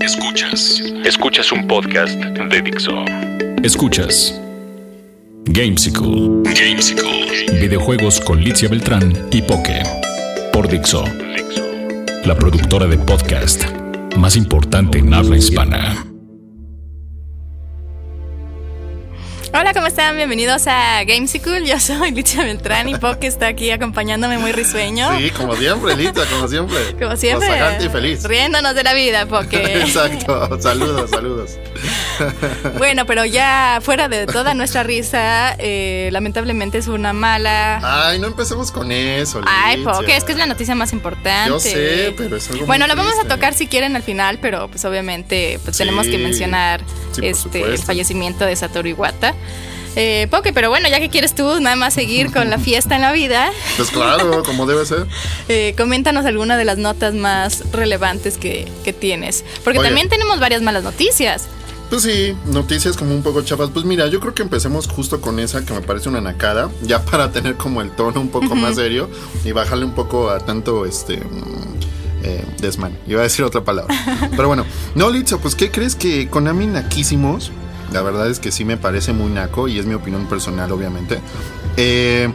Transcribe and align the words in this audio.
Escuchas. 0.00 0.80
Escuchas 1.04 1.52
un 1.52 1.66
podcast 1.66 2.14
de 2.14 2.62
Dixo. 2.62 3.04
Escuchas. 3.62 4.40
Gamesicle. 5.44 6.42
Gamesicle. 6.44 7.60
Videojuegos 7.60 8.20
con 8.20 8.42
Licia 8.42 8.68
Beltrán 8.68 9.12
y 9.30 9.42
Poke. 9.42 9.82
Por 10.52 10.68
Dixo. 10.68 11.04
La 12.24 12.34
productora 12.34 12.86
de 12.86 12.96
podcast 12.96 13.64
más 14.16 14.36
importante 14.36 14.98
en 14.98 15.12
habla 15.12 15.36
hispana. 15.36 16.09
Hola, 19.52 19.74
¿cómo 19.74 19.86
están? 19.88 20.16
Bienvenidos 20.16 20.68
a 20.68 21.02
Gamesicle. 21.02 21.66
Yo 21.66 21.80
soy 21.80 22.12
Licha 22.12 22.44
Beltrán 22.44 22.88
y 22.88 22.94
Poke 22.94 23.26
está 23.26 23.48
aquí 23.48 23.72
acompañándome 23.72 24.38
muy 24.38 24.52
risueño. 24.52 25.18
Sí, 25.18 25.30
como 25.30 25.56
siempre, 25.56 25.96
Licha, 25.96 26.24
como 26.30 26.46
siempre. 26.46 26.78
Como 27.00 27.16
siempre. 27.16 27.48
Y 27.84 27.88
feliz. 27.88 28.22
Riéndonos 28.24 28.74
de 28.76 28.84
la 28.84 28.94
vida, 28.94 29.26
Poke. 29.26 29.56
Exacto. 29.82 30.60
Saludos, 30.60 31.10
saludos. 31.10 31.58
bueno, 32.78 33.06
pero 33.06 33.24
ya 33.24 33.80
fuera 33.82 34.08
de 34.08 34.26
toda 34.26 34.54
nuestra 34.54 34.84
risa, 34.84 35.56
eh, 35.58 36.10
lamentablemente 36.12 36.78
es 36.78 36.86
una 36.86 37.12
mala. 37.12 37.80
Ay, 37.82 38.20
no 38.20 38.28
empecemos 38.28 38.70
con 38.70 38.92
eso. 38.92 39.40
Ay, 39.46 39.78
Licha. 39.78 39.90
Poke, 39.92 40.16
es 40.16 40.22
que 40.24 40.32
es 40.32 40.38
la 40.38 40.46
noticia 40.46 40.76
más 40.76 40.92
importante. 40.92 41.50
Yo 41.50 41.58
sé, 41.58 42.14
pero 42.16 42.36
es 42.36 42.48
algo 42.50 42.66
Bueno, 42.66 42.86
muy 42.86 42.94
la 42.94 43.02
vamos 43.02 43.14
a 43.24 43.26
tocar 43.26 43.54
si 43.54 43.66
quieren 43.66 43.96
al 43.96 44.02
final, 44.04 44.38
pero 44.40 44.68
pues 44.68 44.84
obviamente 44.84 45.58
pues 45.64 45.76
Sí. 45.76 45.82
tenemos 45.84 46.06
que 46.06 46.18
mencionar 46.18 46.82
Sí, 47.12 47.26
este 47.26 47.62
el 47.64 47.78
fallecimiento 47.78 48.44
de 48.44 48.54
Satoru 48.54 48.88
Iwata. 48.88 49.34
Eh, 49.96 50.28
Poke, 50.30 50.52
pero 50.52 50.70
bueno, 50.70 50.88
ya 50.88 51.00
que 51.00 51.08
quieres 51.08 51.34
tú 51.34 51.60
nada 51.60 51.74
más 51.74 51.94
seguir 51.94 52.32
con 52.32 52.48
la 52.48 52.58
fiesta 52.58 52.94
en 52.94 53.02
la 53.02 53.12
vida, 53.12 53.50
Pues 53.76 53.90
claro, 53.90 54.42
como 54.44 54.66
debe 54.66 54.86
ser. 54.86 55.06
eh, 55.48 55.74
coméntanos 55.76 56.24
alguna 56.26 56.56
de 56.56 56.64
las 56.64 56.78
notas 56.78 57.14
más 57.14 57.64
relevantes 57.72 58.38
que, 58.38 58.70
que 58.84 58.92
tienes. 58.92 59.44
Porque 59.64 59.80
Oye. 59.80 59.88
también 59.88 60.08
tenemos 60.08 60.38
varias 60.38 60.62
malas 60.62 60.84
noticias. 60.84 61.48
Pues 61.90 62.02
sí, 62.02 62.36
noticias 62.46 62.96
como 62.96 63.12
un 63.12 63.22
poco 63.24 63.42
chafas. 63.42 63.70
Pues 63.70 63.84
mira, 63.84 64.06
yo 64.06 64.20
creo 64.20 64.32
que 64.32 64.42
empecemos 64.42 64.86
justo 64.86 65.20
con 65.20 65.40
esa 65.40 65.64
que 65.64 65.72
me 65.72 65.80
parece 65.80 66.08
una 66.08 66.20
nacada, 66.20 66.70
ya 66.82 67.04
para 67.04 67.32
tener 67.32 67.56
como 67.56 67.82
el 67.82 67.90
tono 67.90 68.20
un 68.20 68.28
poco 68.28 68.54
más 68.54 68.76
serio 68.76 69.10
y 69.44 69.50
bajarle 69.50 69.86
un 69.86 69.94
poco 69.94 70.30
a 70.30 70.38
tanto 70.38 70.86
este 70.86 71.16
mm, 71.16 72.22
eh, 72.22 72.44
desman. 72.60 72.96
Iba 73.08 73.20
a 73.20 73.22
decir 73.24 73.44
otra 73.44 73.64
palabra. 73.64 73.92
Pero 74.36 74.46
bueno, 74.46 74.64
no, 74.94 75.10
Litzo, 75.10 75.40
pues 75.40 75.56
¿qué 75.56 75.72
crees 75.72 75.96
que 75.96 76.28
Konami 76.28 76.66
naquísimos? 76.66 77.50
La 77.92 78.02
verdad 78.02 78.28
es 78.28 78.38
que 78.38 78.52
sí 78.52 78.64
me 78.64 78.76
parece 78.76 79.12
muy 79.12 79.30
naco 79.30 79.68
y 79.68 79.78
es 79.78 79.86
mi 79.86 79.94
opinión 79.94 80.26
personal, 80.26 80.70
obviamente. 80.72 81.20
Eh, 81.76 82.32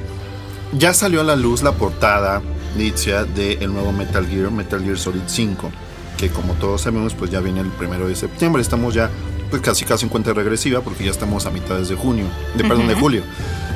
ya 0.73 0.93
salió 0.93 1.21
a 1.21 1.23
la 1.23 1.35
luz 1.35 1.63
la 1.63 1.71
portada, 1.73 2.41
Litzia, 2.77 3.23
del 3.23 3.71
nuevo 3.71 3.91
Metal 3.91 4.27
Gear, 4.27 4.51
Metal 4.51 4.83
Gear 4.83 4.97
Solid 4.97 5.21
5, 5.25 5.71
que 6.17 6.29
como 6.29 6.53
todos 6.55 6.81
sabemos, 6.81 7.13
pues 7.13 7.31
ya 7.31 7.39
viene 7.39 7.61
el 7.61 7.69
primero 7.69 8.07
de 8.07 8.15
septiembre. 8.15 8.61
Estamos 8.61 8.93
ya 8.93 9.09
pues 9.49 9.61
casi 9.61 9.85
casi 9.85 10.05
en 10.05 10.09
cuenta 10.09 10.33
regresiva 10.33 10.81
porque 10.81 11.05
ya 11.05 11.11
estamos 11.11 11.45
a 11.45 11.51
mitades 11.51 11.87
de 11.87 11.95
junio, 11.95 12.25
de 12.55 12.63
perdón, 12.63 12.87
de 12.87 12.95
julio. 12.95 13.23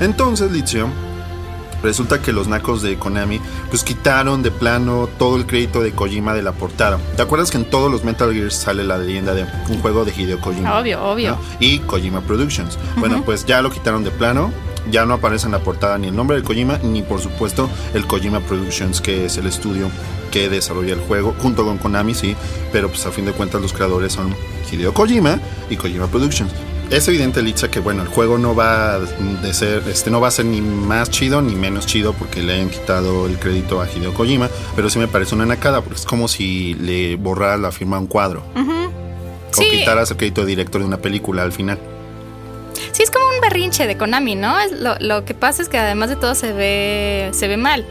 Entonces, 0.01 0.51
Litzia, 0.51 0.85
resulta 1.83 2.21
que 2.21 2.33
los 2.33 2.47
nacos 2.47 2.81
de 2.81 2.97
Konami 2.97 3.39
pues 3.69 3.83
quitaron 3.83 4.43
de 4.43 4.51
plano 4.51 5.09
todo 5.17 5.37
el 5.37 5.45
crédito 5.45 5.81
de 5.81 5.91
Kojima 5.91 6.33
de 6.33 6.43
la 6.43 6.51
portada. 6.51 6.99
¿Te 7.15 7.21
acuerdas 7.21 7.51
que 7.51 7.57
en 7.57 7.69
todos 7.69 7.91
los 7.91 8.03
Metal 8.03 8.33
Gears 8.33 8.55
sale 8.55 8.83
la 8.83 8.97
leyenda 8.97 9.33
de 9.33 9.45
un 9.69 9.79
juego 9.79 10.05
de 10.05 10.13
Hideo 10.15 10.39
Kojima? 10.39 10.79
Obvio, 10.79 11.03
obvio. 11.03 11.31
¿no? 11.31 11.39
Y 11.59 11.79
Kojima 11.79 12.21
Productions. 12.21 12.77
Bueno, 12.97 13.23
pues 13.23 13.45
ya 13.45 13.61
lo 13.61 13.71
quitaron 13.71 14.03
de 14.03 14.11
plano. 14.11 14.51
Ya 14.89 15.05
no 15.05 15.13
aparece 15.13 15.45
en 15.45 15.51
la 15.51 15.59
portada 15.59 15.97
ni 15.97 16.07
el 16.07 16.15
nombre 16.15 16.37
de 16.37 16.43
Kojima, 16.43 16.79
ni 16.79 17.03
por 17.03 17.19
supuesto 17.21 17.69
el 17.93 18.07
Kojima 18.07 18.39
Productions, 18.39 19.01
que 19.01 19.25
es 19.25 19.37
el 19.37 19.45
estudio 19.45 19.91
que 20.31 20.49
desarrolla 20.49 20.93
el 20.93 20.99
juego, 21.01 21.35
junto 21.37 21.63
con 21.65 21.77
Konami, 21.77 22.15
sí, 22.15 22.35
pero 22.71 22.89
pues 22.89 23.05
a 23.05 23.11
fin 23.11 23.25
de 23.25 23.33
cuentas 23.33 23.61
los 23.61 23.73
creadores 23.73 24.13
son 24.13 24.35
Hideo 24.71 24.93
Kojima 24.93 25.39
y 25.69 25.75
Kojima 25.75 26.07
Productions. 26.07 26.51
Es 26.89 27.07
evidente, 27.07 27.43
Litza, 27.43 27.69
que 27.69 27.79
bueno, 27.79 28.01
el 28.01 28.07
juego 28.07 28.39
no 28.39 28.55
va 28.55 28.97
de 28.99 29.53
ser, 29.53 29.83
este, 29.87 30.09
no 30.09 30.19
va 30.19 30.29
a 30.29 30.31
ser 30.31 30.45
ni 30.45 30.59
más 30.59 31.11
chido 31.11 31.39
ni 31.41 31.53
menos 31.55 31.85
chido 31.85 32.13
porque 32.13 32.41
le 32.41 32.53
hayan 32.53 32.69
quitado 32.69 33.27
el 33.27 33.37
crédito 33.37 33.79
a 33.79 33.87
Hideo 33.87 34.11
Kojima, 34.13 34.49
pero 34.75 34.89
sí 34.89 34.97
me 34.97 35.07
parece 35.07 35.35
una 35.35 35.45
nacada, 35.45 35.81
porque 35.81 35.99
es 35.99 36.05
como 36.05 36.27
si 36.27 36.73
le 36.73 37.15
borraras 37.15 37.59
la 37.59 37.71
firma 37.71 37.97
a 37.97 37.99
un 37.99 38.07
cuadro. 38.07 38.43
O 38.55 39.61
Sí. 39.61 39.67
quitaras 39.69 40.09
el 40.11 40.17
crédito 40.17 40.45
director 40.45 40.81
de 40.81 40.87
una 40.87 40.97
película 40.97 41.43
al 41.43 41.51
final. 41.51 41.77
Sí, 42.91 43.03
es 43.03 43.11
como 43.11 43.25
un 43.35 43.39
berrinche 43.41 43.85
de 43.85 43.95
Konami, 43.97 44.35
¿no? 44.35 44.59
Es 44.59 44.71
lo, 44.71 44.95
lo 44.99 45.25
que 45.25 45.33
pasa 45.35 45.61
es 45.61 45.69
que 45.69 45.77
además 45.77 46.09
de 46.09 46.15
todo 46.15 46.33
se 46.33 46.53
ve, 46.53 47.29
se 47.33 47.47
ve 47.47 47.57
mal. 47.57 47.85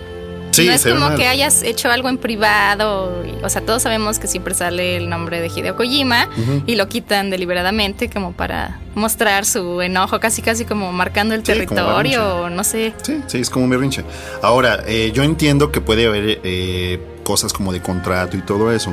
Sí, 0.62 0.66
no 0.68 0.72
es 0.74 0.84
como 0.86 1.00
mal. 1.08 1.16
que 1.16 1.26
hayas 1.26 1.62
hecho 1.62 1.90
algo 1.90 2.08
en 2.08 2.18
privado. 2.18 3.12
O 3.42 3.48
sea, 3.48 3.62
todos 3.62 3.82
sabemos 3.82 4.18
que 4.18 4.26
siempre 4.26 4.54
sale 4.54 4.96
el 4.96 5.08
nombre 5.08 5.40
de 5.40 5.48
Hideo 5.48 5.76
Kojima 5.76 6.28
y 6.66 6.74
lo 6.76 6.88
quitan 6.88 7.30
deliberadamente 7.30 8.08
como 8.10 8.32
para 8.32 8.78
mostrar 8.94 9.44
su 9.46 9.80
enojo, 9.80 10.18
casi 10.20 10.42
casi 10.42 10.64
como 10.64 10.92
marcando 10.92 11.34
el 11.34 11.40
Sí, 11.40 11.46
territorio, 11.52 12.42
o 12.42 12.50
no 12.50 12.64
sé. 12.64 12.92
Sí, 13.02 13.20
sí, 13.26 13.38
es 13.38 13.50
como 13.50 13.64
un 13.64 13.70
berrinche. 13.70 14.04
Ahora, 14.42 14.82
eh, 14.86 15.12
yo 15.14 15.22
entiendo 15.22 15.70
que 15.70 15.80
puede 15.80 16.06
haber 16.06 16.40
eh, 16.42 16.98
cosas 17.24 17.52
como 17.52 17.72
de 17.72 17.80
contrato 17.80 18.36
y 18.36 18.40
todo 18.42 18.72
eso. 18.72 18.92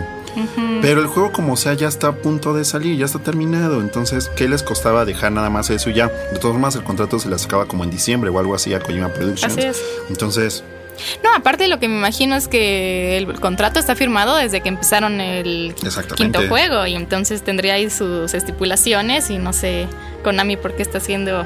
Pero 0.81 0.99
el 0.99 1.07
juego 1.07 1.31
como 1.31 1.55
sea 1.55 1.73
ya 1.75 1.87
está 1.87 2.07
a 2.09 2.11
punto 2.11 2.53
de 2.53 2.65
salir, 2.65 2.97
ya 2.97 3.05
está 3.05 3.19
terminado. 3.19 3.79
Entonces, 3.79 4.29
¿qué 4.35 4.49
les 4.49 4.63
costaba 4.63 5.05
dejar 5.05 5.31
nada 5.31 5.49
más 5.49 5.69
eso 5.69 5.89
y 5.89 5.93
ya? 5.93 6.07
De 6.09 6.39
todas 6.39 6.53
formas, 6.55 6.75
el 6.75 6.83
contrato 6.83 7.17
se 7.19 7.29
les 7.29 7.45
acaba 7.45 7.67
como 7.67 7.85
en 7.85 7.89
diciembre 7.89 8.29
o 8.29 8.37
algo 8.37 8.53
así 8.53 8.73
a 8.73 8.81
Kojima 8.81 9.07
Productions. 9.13 9.57
Así 9.57 9.61
es. 9.65 9.81
Entonces, 10.09 10.65
No, 11.23 11.33
aparte 11.35 11.67
lo 11.67 11.79
que 11.79 11.87
me 11.87 11.97
imagino 11.97 12.35
es 12.35 12.47
que 12.47 13.17
el 13.17 13.39
contrato 13.39 13.79
está 13.79 13.95
firmado 13.95 14.35
desde 14.35 14.61
que 14.61 14.69
empezaron 14.69 15.21
el 15.21 15.75
quinto 16.15 16.41
juego 16.47 16.85
y 16.85 16.95
entonces 16.95 17.43
tendría 17.43 17.75
ahí 17.75 17.89
sus 17.89 18.33
estipulaciones 18.33 19.29
y 19.29 19.37
no 19.37 19.53
sé 19.53 19.87
Konami 20.23 20.57
por 20.57 20.75
qué 20.75 20.81
está 20.81 20.97
haciendo 20.97 21.45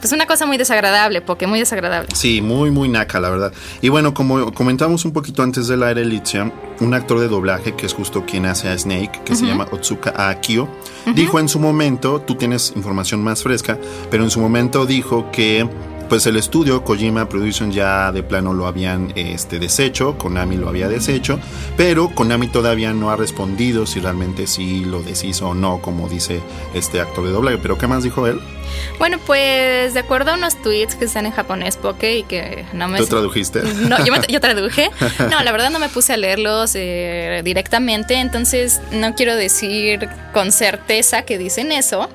pues 0.00 0.12
una 0.12 0.26
cosa 0.26 0.46
muy 0.46 0.56
desagradable, 0.56 1.20
porque 1.22 1.46
muy 1.46 1.58
desagradable. 1.58 2.08
Sí, 2.14 2.40
muy, 2.40 2.70
muy 2.70 2.88
naca, 2.88 3.18
la 3.20 3.30
verdad. 3.30 3.52
Y 3.80 3.88
bueno, 3.88 4.14
como 4.14 4.52
comentamos 4.52 5.04
un 5.04 5.12
poquito 5.12 5.42
antes 5.42 5.68
del 5.68 5.82
aire, 5.82 6.04
Litzia, 6.04 6.52
un 6.80 6.94
actor 6.94 7.18
de 7.20 7.28
doblaje, 7.28 7.74
que 7.74 7.86
es 7.86 7.94
justo 7.94 8.24
quien 8.26 8.46
hace 8.46 8.68
a 8.68 8.78
Snake, 8.78 9.22
que 9.24 9.34
se 9.34 9.46
llama 9.46 9.66
Otsuka 9.70 10.28
Akio, 10.28 10.68
dijo 11.14 11.40
en 11.40 11.48
su 11.48 11.58
momento, 11.58 12.20
tú 12.20 12.34
tienes 12.34 12.72
información 12.76 13.22
más 13.22 13.42
fresca, 13.42 13.78
pero 14.10 14.24
en 14.24 14.30
su 14.30 14.40
momento 14.40 14.86
dijo 14.86 15.30
que 15.30 15.66
pues 16.08 16.26
el 16.26 16.36
estudio 16.36 16.84
Kojima 16.84 17.28
Productions 17.28 17.74
ya 17.74 18.12
de 18.12 18.22
plano 18.22 18.52
lo 18.54 18.66
habían 18.66 19.12
este, 19.16 19.58
deshecho, 19.58 20.16
Konami 20.18 20.56
lo 20.56 20.68
había 20.68 20.88
deshecho, 20.88 21.38
pero 21.76 22.10
Konami 22.14 22.48
todavía 22.48 22.92
no 22.92 23.10
ha 23.10 23.16
respondido 23.16 23.86
si 23.86 24.00
realmente 24.00 24.46
sí 24.46 24.84
lo 24.84 25.02
deshizo 25.02 25.48
o 25.50 25.54
no, 25.54 25.80
como 25.82 26.08
dice 26.08 26.40
este 26.74 27.00
actor 27.00 27.24
de 27.24 27.30
doblaje. 27.32 27.58
Pero 27.58 27.78
¿qué 27.78 27.86
más 27.86 28.02
dijo 28.02 28.26
él? 28.26 28.40
Bueno, 28.98 29.18
pues 29.26 29.94
de 29.94 30.00
acuerdo 30.00 30.32
a 30.32 30.34
unos 30.34 30.60
tweets 30.62 30.94
que 30.94 31.04
están 31.06 31.26
en 31.26 31.32
japonés, 31.32 31.76
Poke, 31.76 32.18
y 32.18 32.22
que 32.24 32.64
no 32.72 32.88
me... 32.88 32.98
¿Tú 32.98 33.06
tradujiste? 33.06 33.62
No, 33.62 34.04
yo, 34.04 34.12
me- 34.12 34.26
yo 34.28 34.40
traduje. 34.40 34.90
No, 35.30 35.42
la 35.42 35.52
verdad 35.52 35.70
no 35.70 35.78
me 35.78 35.88
puse 35.88 36.12
a 36.12 36.16
leerlos 36.16 36.72
eh, 36.74 37.40
directamente, 37.44 38.14
entonces 38.14 38.80
no 38.92 39.14
quiero 39.14 39.34
decir 39.36 40.08
con 40.32 40.52
certeza 40.52 41.22
que 41.22 41.38
dicen 41.38 41.72
eso, 41.72 42.08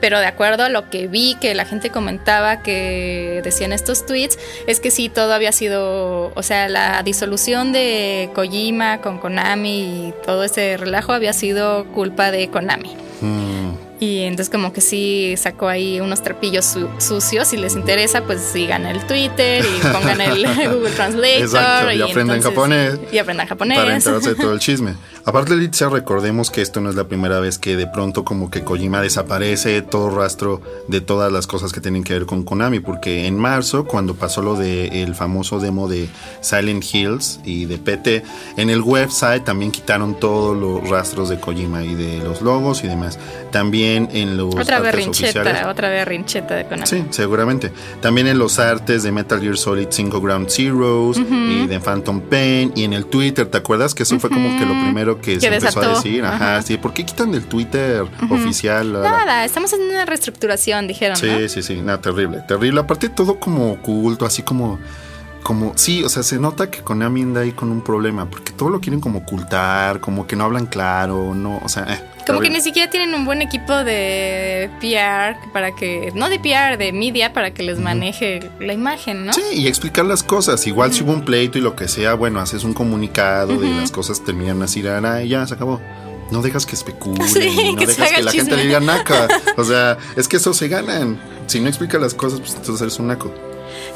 pero 0.00 0.18
de 0.20 0.26
acuerdo 0.26 0.64
a 0.64 0.68
lo 0.68 0.90
que 0.90 1.06
vi 1.06 1.36
que 1.40 1.54
la 1.54 1.64
gente 1.64 1.90
comentaba 1.90 2.62
que 2.62 3.40
decían 3.44 3.72
estos 3.72 4.06
tweets, 4.06 4.38
es 4.66 4.80
que 4.80 4.90
sí, 4.90 5.08
todo 5.08 5.32
había 5.32 5.52
sido, 5.52 6.32
o 6.34 6.42
sea, 6.42 6.68
la 6.68 7.02
disolución 7.02 7.72
de 7.72 8.30
Kojima 8.34 9.00
con 9.00 9.18
Konami 9.18 10.08
y 10.08 10.14
todo 10.24 10.44
ese 10.44 10.76
relajo 10.76 11.12
había 11.12 11.32
sido 11.32 11.84
culpa 11.92 12.30
de 12.30 12.48
Konami. 12.48 12.96
Mm. 13.20 13.58
Y 14.00 14.20
entonces 14.20 14.48
como 14.48 14.72
que 14.72 14.80
sí 14.80 15.34
sacó 15.36 15.66
ahí 15.66 16.00
unos 16.00 16.22
trapillos 16.22 16.64
su- 16.66 16.88
sucios. 16.98 17.48
Si 17.48 17.56
les 17.56 17.74
interesa, 17.74 18.22
pues 18.22 18.40
sigan 18.40 18.86
el 18.86 19.04
Twitter 19.08 19.64
y 19.64 19.86
pongan 19.88 20.20
el 20.20 20.46
Google 20.70 20.90
Translator. 20.92 21.42
Exacto, 21.42 21.92
y 21.92 22.02
aprendan 22.02 22.40
japonés. 22.40 22.94
Y 23.10 23.18
aprendan 23.18 23.48
japonés. 23.48 23.76
Para 23.76 23.96
enterarse 23.96 24.28
de 24.30 24.34
todo 24.36 24.52
el 24.52 24.60
chisme. 24.60 24.94
Aparte, 25.28 25.56
Litzia, 25.56 25.90
recordemos 25.90 26.50
que 26.50 26.62
esto 26.62 26.80
no 26.80 26.88
es 26.88 26.96
la 26.96 27.04
primera 27.04 27.38
vez 27.38 27.58
que 27.58 27.76
de 27.76 27.86
pronto 27.86 28.24
como 28.24 28.50
que 28.50 28.64
Kojima 28.64 29.02
desaparece 29.02 29.82
todo 29.82 30.08
rastro 30.08 30.62
de 30.86 31.02
todas 31.02 31.30
las 31.30 31.46
cosas 31.46 31.74
que 31.74 31.82
tienen 31.82 32.02
que 32.02 32.14
ver 32.14 32.24
con 32.24 32.44
Konami, 32.44 32.80
porque 32.80 33.26
en 33.26 33.36
marzo, 33.36 33.84
cuando 33.84 34.14
pasó 34.14 34.40
lo 34.40 34.54
del 34.54 35.14
famoso 35.14 35.60
demo 35.60 35.86
de 35.86 36.08
Silent 36.40 36.82
Hills 36.82 37.40
y 37.44 37.66
de 37.66 37.76
PT, 37.76 38.22
en 38.56 38.70
el 38.70 38.80
website 38.80 39.44
también 39.44 39.70
quitaron 39.70 40.18
todos 40.18 40.56
los 40.56 40.88
rastros 40.88 41.28
de 41.28 41.38
Kojima 41.38 41.84
y 41.84 41.94
de 41.94 42.24
los 42.24 42.40
logos 42.40 42.82
y 42.82 42.86
demás. 42.86 43.18
También 43.52 44.08
en 44.12 44.38
los 44.38 44.54
otra 44.54 44.78
artes 44.78 44.92
berrincheta, 44.92 45.40
oficiales. 45.40 45.66
otra 45.66 45.90
berrincheta 45.90 46.54
de 46.54 46.64
Konami. 46.64 46.86
Sí, 46.86 47.04
seguramente. 47.10 47.70
También 48.00 48.28
en 48.28 48.38
los 48.38 48.58
artes 48.58 49.02
de 49.02 49.12
Metal 49.12 49.38
Gear 49.38 49.58
Solid 49.58 49.88
5 49.90 50.22
Ground 50.22 50.48
Zeroes 50.48 51.18
y 51.18 51.66
de 51.66 51.80
Phantom 51.80 52.22
Pain 52.22 52.72
y 52.74 52.84
en 52.84 52.94
el 52.94 53.04
Twitter, 53.04 53.44
¿te 53.44 53.58
acuerdas? 53.58 53.94
Que 53.94 54.04
eso 54.04 54.18
fue 54.18 54.30
como 54.30 54.58
que 54.58 54.64
lo 54.64 54.72
primero 54.72 55.17
que, 55.20 55.34
Que 55.34 55.40
se 55.40 55.46
empezó 55.48 55.66
a 55.66 55.82
desató. 55.82 55.96
decir. 55.96 56.24
Ajá, 56.24 56.34
Ajá. 56.56 56.62
sí. 56.62 56.76
¿Por 56.78 56.92
qué 56.92 57.04
quitan 57.04 57.32
del 57.32 57.44
Twitter 57.44 58.04
oficial? 58.30 58.92
la- 58.92 58.98
la- 59.00 59.10
Nada, 59.10 59.44
estamos 59.44 59.72
en 59.72 59.82
una 59.82 60.04
reestructuración, 60.04 60.86
dijeron, 60.86 61.16
Sí, 61.16 61.26
¿no? 61.26 61.48
sí, 61.48 61.62
sí, 61.62 61.76
nada, 61.82 62.00
terrible, 62.00 62.42
terrible. 62.46 62.80
Aparte 62.80 63.08
todo 63.08 63.38
como 63.38 63.72
oculto, 63.72 64.24
así 64.26 64.42
como 64.42 64.78
como, 65.44 65.72
sí, 65.76 66.04
o 66.04 66.08
sea, 66.10 66.22
se 66.24 66.38
nota 66.38 66.70
que 66.70 66.80
Konami 66.82 67.22
anda 67.22 67.40
ahí 67.40 67.52
con 67.52 67.70
un 67.70 67.80
problema, 67.80 68.28
porque 68.28 68.52
todo 68.52 68.68
lo 68.68 68.80
quieren 68.80 69.00
como 69.00 69.20
ocultar, 69.20 69.98
como 70.00 70.26
que 70.26 70.36
no 70.36 70.44
hablan 70.44 70.66
claro, 70.66 71.32
no, 71.34 71.58
o 71.64 71.68
sea, 71.70 71.84
eh, 71.84 72.04
Como 72.28 72.40
que 72.40 72.50
ni 72.50 72.60
siquiera 72.60 72.90
tienen 72.90 73.14
un 73.14 73.24
buen 73.24 73.42
equipo 73.42 73.72
de 73.72 74.70
PR 74.80 75.50
para 75.52 75.74
que, 75.74 76.12
no 76.14 76.28
de 76.28 76.38
PR, 76.38 76.76
de 76.78 76.92
media 76.92 77.32
para 77.32 77.52
que 77.52 77.62
les 77.62 77.78
maneje 77.78 78.50
la 78.60 78.72
imagen, 78.72 79.26
¿no? 79.26 79.32
Sí, 79.32 79.42
y 79.52 79.66
explicar 79.66 80.04
las 80.04 80.22
cosas. 80.22 80.66
Igual 80.66 80.92
si 80.92 81.02
hubo 81.02 81.12
un 81.12 81.24
pleito 81.24 81.58
y 81.58 81.60
lo 81.60 81.74
que 81.74 81.88
sea, 81.88 82.14
bueno, 82.14 82.40
haces 82.40 82.64
un 82.64 82.74
comunicado 82.74 83.58
de 83.58 83.68
las 83.70 83.90
cosas 83.90 84.22
terminan 84.24 84.62
así, 84.62 84.86
ah, 84.86 85.22
y 85.22 85.28
ya 85.28 85.46
se 85.46 85.54
acabó. 85.54 85.80
No 86.30 86.42
dejas 86.42 86.66
que 86.66 86.74
especulen, 86.74 87.26
Sí, 87.28 87.72
no 87.72 87.76
que 87.76 87.86
dejas 87.86 88.12
que 88.12 88.22
la 88.22 88.32
gente 88.32 88.56
le 88.56 88.64
diga 88.64 88.80
naca. 88.80 89.28
O 89.56 89.64
sea, 89.64 89.98
es 90.16 90.28
que 90.28 90.36
eso 90.36 90.52
se 90.54 90.68
ganan. 90.68 91.18
Si 91.46 91.60
no 91.60 91.68
explicas 91.68 92.00
las 92.00 92.14
cosas, 92.14 92.40
pues 92.40 92.54
entonces 92.54 92.82
eres 92.82 92.98
un 92.98 93.08
naco. 93.08 93.32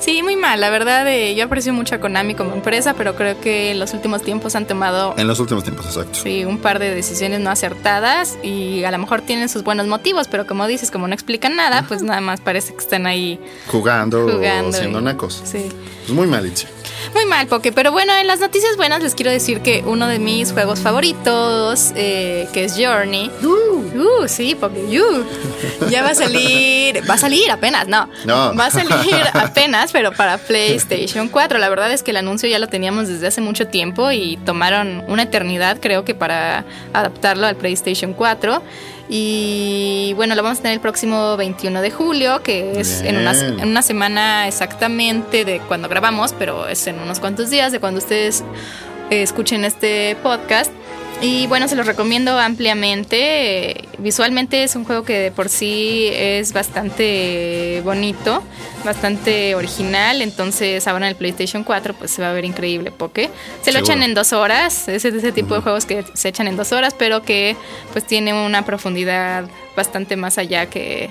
Sí, 0.02 0.20
muy 0.25 0.34
mal. 0.34 0.60
La 0.60 0.69
verdad, 0.69 1.06
eh, 1.06 1.32
yo 1.37 1.44
aprecio 1.44 1.72
mucho 1.72 1.94
a 1.94 1.99
Konami 2.00 2.34
como 2.34 2.52
empresa, 2.54 2.94
pero 2.94 3.14
creo 3.14 3.40
que 3.40 3.70
en 3.70 3.78
los 3.78 3.94
últimos 3.94 4.22
tiempos 4.22 4.56
han 4.56 4.66
tomado 4.66 5.14
En 5.16 5.28
los 5.28 5.38
últimos 5.38 5.62
tiempos, 5.62 5.87
exacto. 5.87 6.19
sí, 6.20 6.44
un 6.44 6.58
par 6.58 6.81
de 6.81 6.93
decisiones 6.93 7.38
no 7.38 7.50
acertadas 7.50 8.37
y 8.43 8.82
a 8.82 8.90
lo 8.90 8.99
mejor 8.99 9.20
tienen 9.20 9.49
sus 9.49 9.62
buenos 9.62 9.87
motivos, 9.87 10.26
pero 10.26 10.44
como 10.44 10.66
dices, 10.66 10.90
como 10.90 11.06
no 11.06 11.14
explican 11.14 11.54
nada, 11.54 11.84
pues 11.87 12.02
nada 12.02 12.20
más 12.20 12.40
parece 12.40 12.72
que 12.75 12.81
están 12.81 13.06
ahí 13.06 13.38
Jugando, 13.69 14.22
jugando. 14.28 14.70
o 14.70 14.72
siendo 14.72 14.99
y- 14.99 15.04
nacos. 15.04 15.40
Sí. 15.44 15.69
Pues 16.00 16.10
muy 16.10 16.26
mal, 16.26 16.44
Itzia. 16.46 16.69
Muy 17.14 17.26
mal, 17.26 17.46
Poke. 17.46 17.72
Pero 17.72 17.93
bueno, 17.93 18.12
en 18.16 18.26
las 18.26 18.40
noticias 18.40 18.76
buenas 18.76 19.02
les 19.02 19.14
quiero 19.14 19.31
decir 19.31 19.60
que 19.60 19.82
uno 19.87 20.06
de 20.06 20.19
mis 20.19 20.52
juegos 20.52 20.81
favoritos, 20.81 21.93
eh, 21.96 22.49
que 22.52 22.64
es 22.64 22.75
Journey. 22.76 23.31
Uh, 23.43 24.28
sí, 24.28 24.54
Poke. 24.54 24.78
Uh, 24.78 25.88
ya 25.90 26.02
va 26.02 26.10
a 26.10 26.14
salir. 26.14 27.08
Va 27.08 27.14
a 27.14 27.19
salir 27.19 27.50
apenas, 27.50 27.88
no. 27.88 28.08
No. 28.25 28.54
Va 28.54 28.66
a 28.66 28.70
salir 28.70 29.14
apenas, 29.34 29.93
pero 29.93 30.12
para 30.12 30.38
PlayStation 30.38 31.28
4. 31.28 31.58
La 31.58 31.69
verdad 31.69 31.93
es 31.93 32.02
que 32.02 32.12
el 32.12 32.16
anuncio 32.16 32.49
ya 32.49 32.58
lo 32.58 32.69
teníamos 32.69 33.08
desde 33.08 33.26
hace 33.26 33.40
mucho 33.40 33.66
tiempo 33.66 34.10
y 34.12 34.38
tomaron 34.44 35.04
una 35.08 35.25
eternidad, 35.25 35.78
creo 35.81 36.04
que, 36.04 36.14
para 36.14 36.64
adaptarlo 36.93 37.46
al 37.46 37.56
PlayStation 37.56 38.14
4. 38.14 38.62
Y 39.14 40.14
bueno, 40.17 40.35
lo 40.35 40.43
vamos 40.43 40.61
a 40.61 40.62
tener 40.62 40.76
el 40.76 40.81
próximo 40.81 41.37
21 41.37 41.82
de 41.82 41.91
julio, 41.91 42.43
que 42.43 42.81
es 42.81 43.03
en 43.03 43.19
una, 43.19 43.32
en 43.32 43.69
una 43.69 43.82
semana 43.82 44.49
exactamente 44.49 45.44
de 45.44 45.61
cuando 45.61 45.87
grabamos, 45.91 46.35
pero 46.38 46.67
es 46.67 46.87
en 46.87 46.99
unos 46.99 47.20
cuantos 47.20 47.50
días 47.50 47.73
de 47.73 47.79
cuando 47.79 47.99
ustedes 47.99 48.43
eh, 49.11 49.20
escuchen 49.20 49.67
este 49.67 50.17
podcast. 50.23 50.73
Y 51.22 51.46
bueno, 51.46 51.69
se 51.69 51.76
los 51.76 51.86
recomiendo 51.86 52.36
ampliamente. 52.36 53.88
Visualmente 53.98 54.64
es 54.64 54.74
un 54.74 54.84
juego 54.84 55.04
que 55.04 55.19
de 55.20 55.30
por 55.30 55.48
sí 55.48 56.08
es 56.12 56.52
bastante 56.52 57.80
bonito, 57.84 58.42
bastante 58.84 59.54
original. 59.54 60.20
Entonces 60.20 60.88
ahora 60.88 61.06
en 61.06 61.10
el 61.10 61.16
PlayStation 61.16 61.62
4 61.62 61.94
pues 61.94 62.10
se 62.10 62.22
va 62.22 62.30
a 62.30 62.32
ver 62.32 62.44
increíble 62.44 62.90
porque 62.90 63.30
se 63.62 63.70
lo 63.70 63.78
Seguro. 63.78 63.84
echan 63.84 64.02
en 64.02 64.14
dos 64.14 64.32
horas. 64.32 64.88
Es 64.88 65.04
ese 65.04 65.30
tipo 65.30 65.54
de 65.54 65.60
juegos 65.60 65.86
que 65.86 66.04
se 66.12 66.28
echan 66.28 66.48
en 66.48 66.56
dos 66.56 66.72
horas, 66.72 66.92
pero 66.98 67.22
que 67.22 67.56
pues 67.92 68.04
tiene 68.04 68.34
una 68.34 68.64
profundidad 68.64 69.44
bastante 69.76 70.16
más 70.16 70.38
allá 70.38 70.66
que 70.66 71.08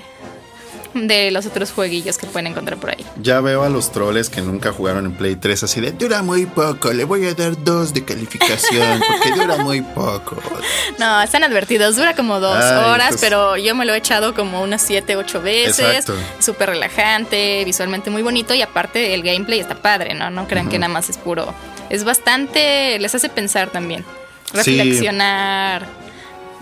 de 0.94 1.30
los 1.30 1.46
otros 1.46 1.72
jueguillos 1.72 2.18
que 2.18 2.26
pueden 2.26 2.48
encontrar 2.48 2.78
por 2.78 2.90
ahí. 2.90 3.04
Ya 3.20 3.40
veo 3.40 3.62
a 3.62 3.68
los 3.68 3.92
troles 3.92 4.28
que 4.30 4.40
nunca 4.42 4.72
jugaron 4.72 5.06
en 5.06 5.12
Play 5.12 5.36
3 5.36 5.62
así 5.64 5.80
de 5.80 5.92
dura 5.92 6.22
muy 6.22 6.46
poco, 6.46 6.92
le 6.92 7.04
voy 7.04 7.26
a 7.26 7.34
dar 7.34 7.62
dos 7.64 7.94
de 7.94 8.04
calificación 8.04 9.00
porque 9.06 9.32
dura 9.40 9.56
muy 9.58 9.80
poco. 9.82 10.36
No, 10.98 11.20
están 11.22 11.42
advertidos, 11.42 11.96
dura 11.96 12.14
como 12.14 12.38
dos 12.38 12.56
Ay, 12.62 12.84
horas, 12.90 13.08
pues- 13.10 13.20
pero 13.20 13.56
yo 13.56 13.74
me 13.74 13.84
lo 13.84 13.94
he 13.94 13.96
echado 13.96 14.34
como 14.34 14.62
unas 14.62 14.82
siete, 14.82 15.16
ocho 15.16 15.40
veces. 15.40 15.78
Exacto. 15.80 16.14
Súper 16.38 16.70
relajante, 16.70 17.62
visualmente 17.64 18.10
muy 18.10 18.22
bonito 18.22 18.54
y 18.54 18.62
aparte 18.62 19.14
el 19.14 19.22
gameplay 19.22 19.58
está 19.60 19.74
padre, 19.76 20.14
¿no? 20.14 20.30
No 20.30 20.46
crean 20.46 20.68
que 20.68 20.78
nada 20.78 20.92
más 20.92 21.08
es 21.08 21.16
puro. 21.18 21.52
Es 21.90 22.04
bastante, 22.04 22.98
les 22.98 23.14
hace 23.14 23.28
pensar 23.28 23.70
también, 23.70 24.04
reflexionar, 24.52 25.86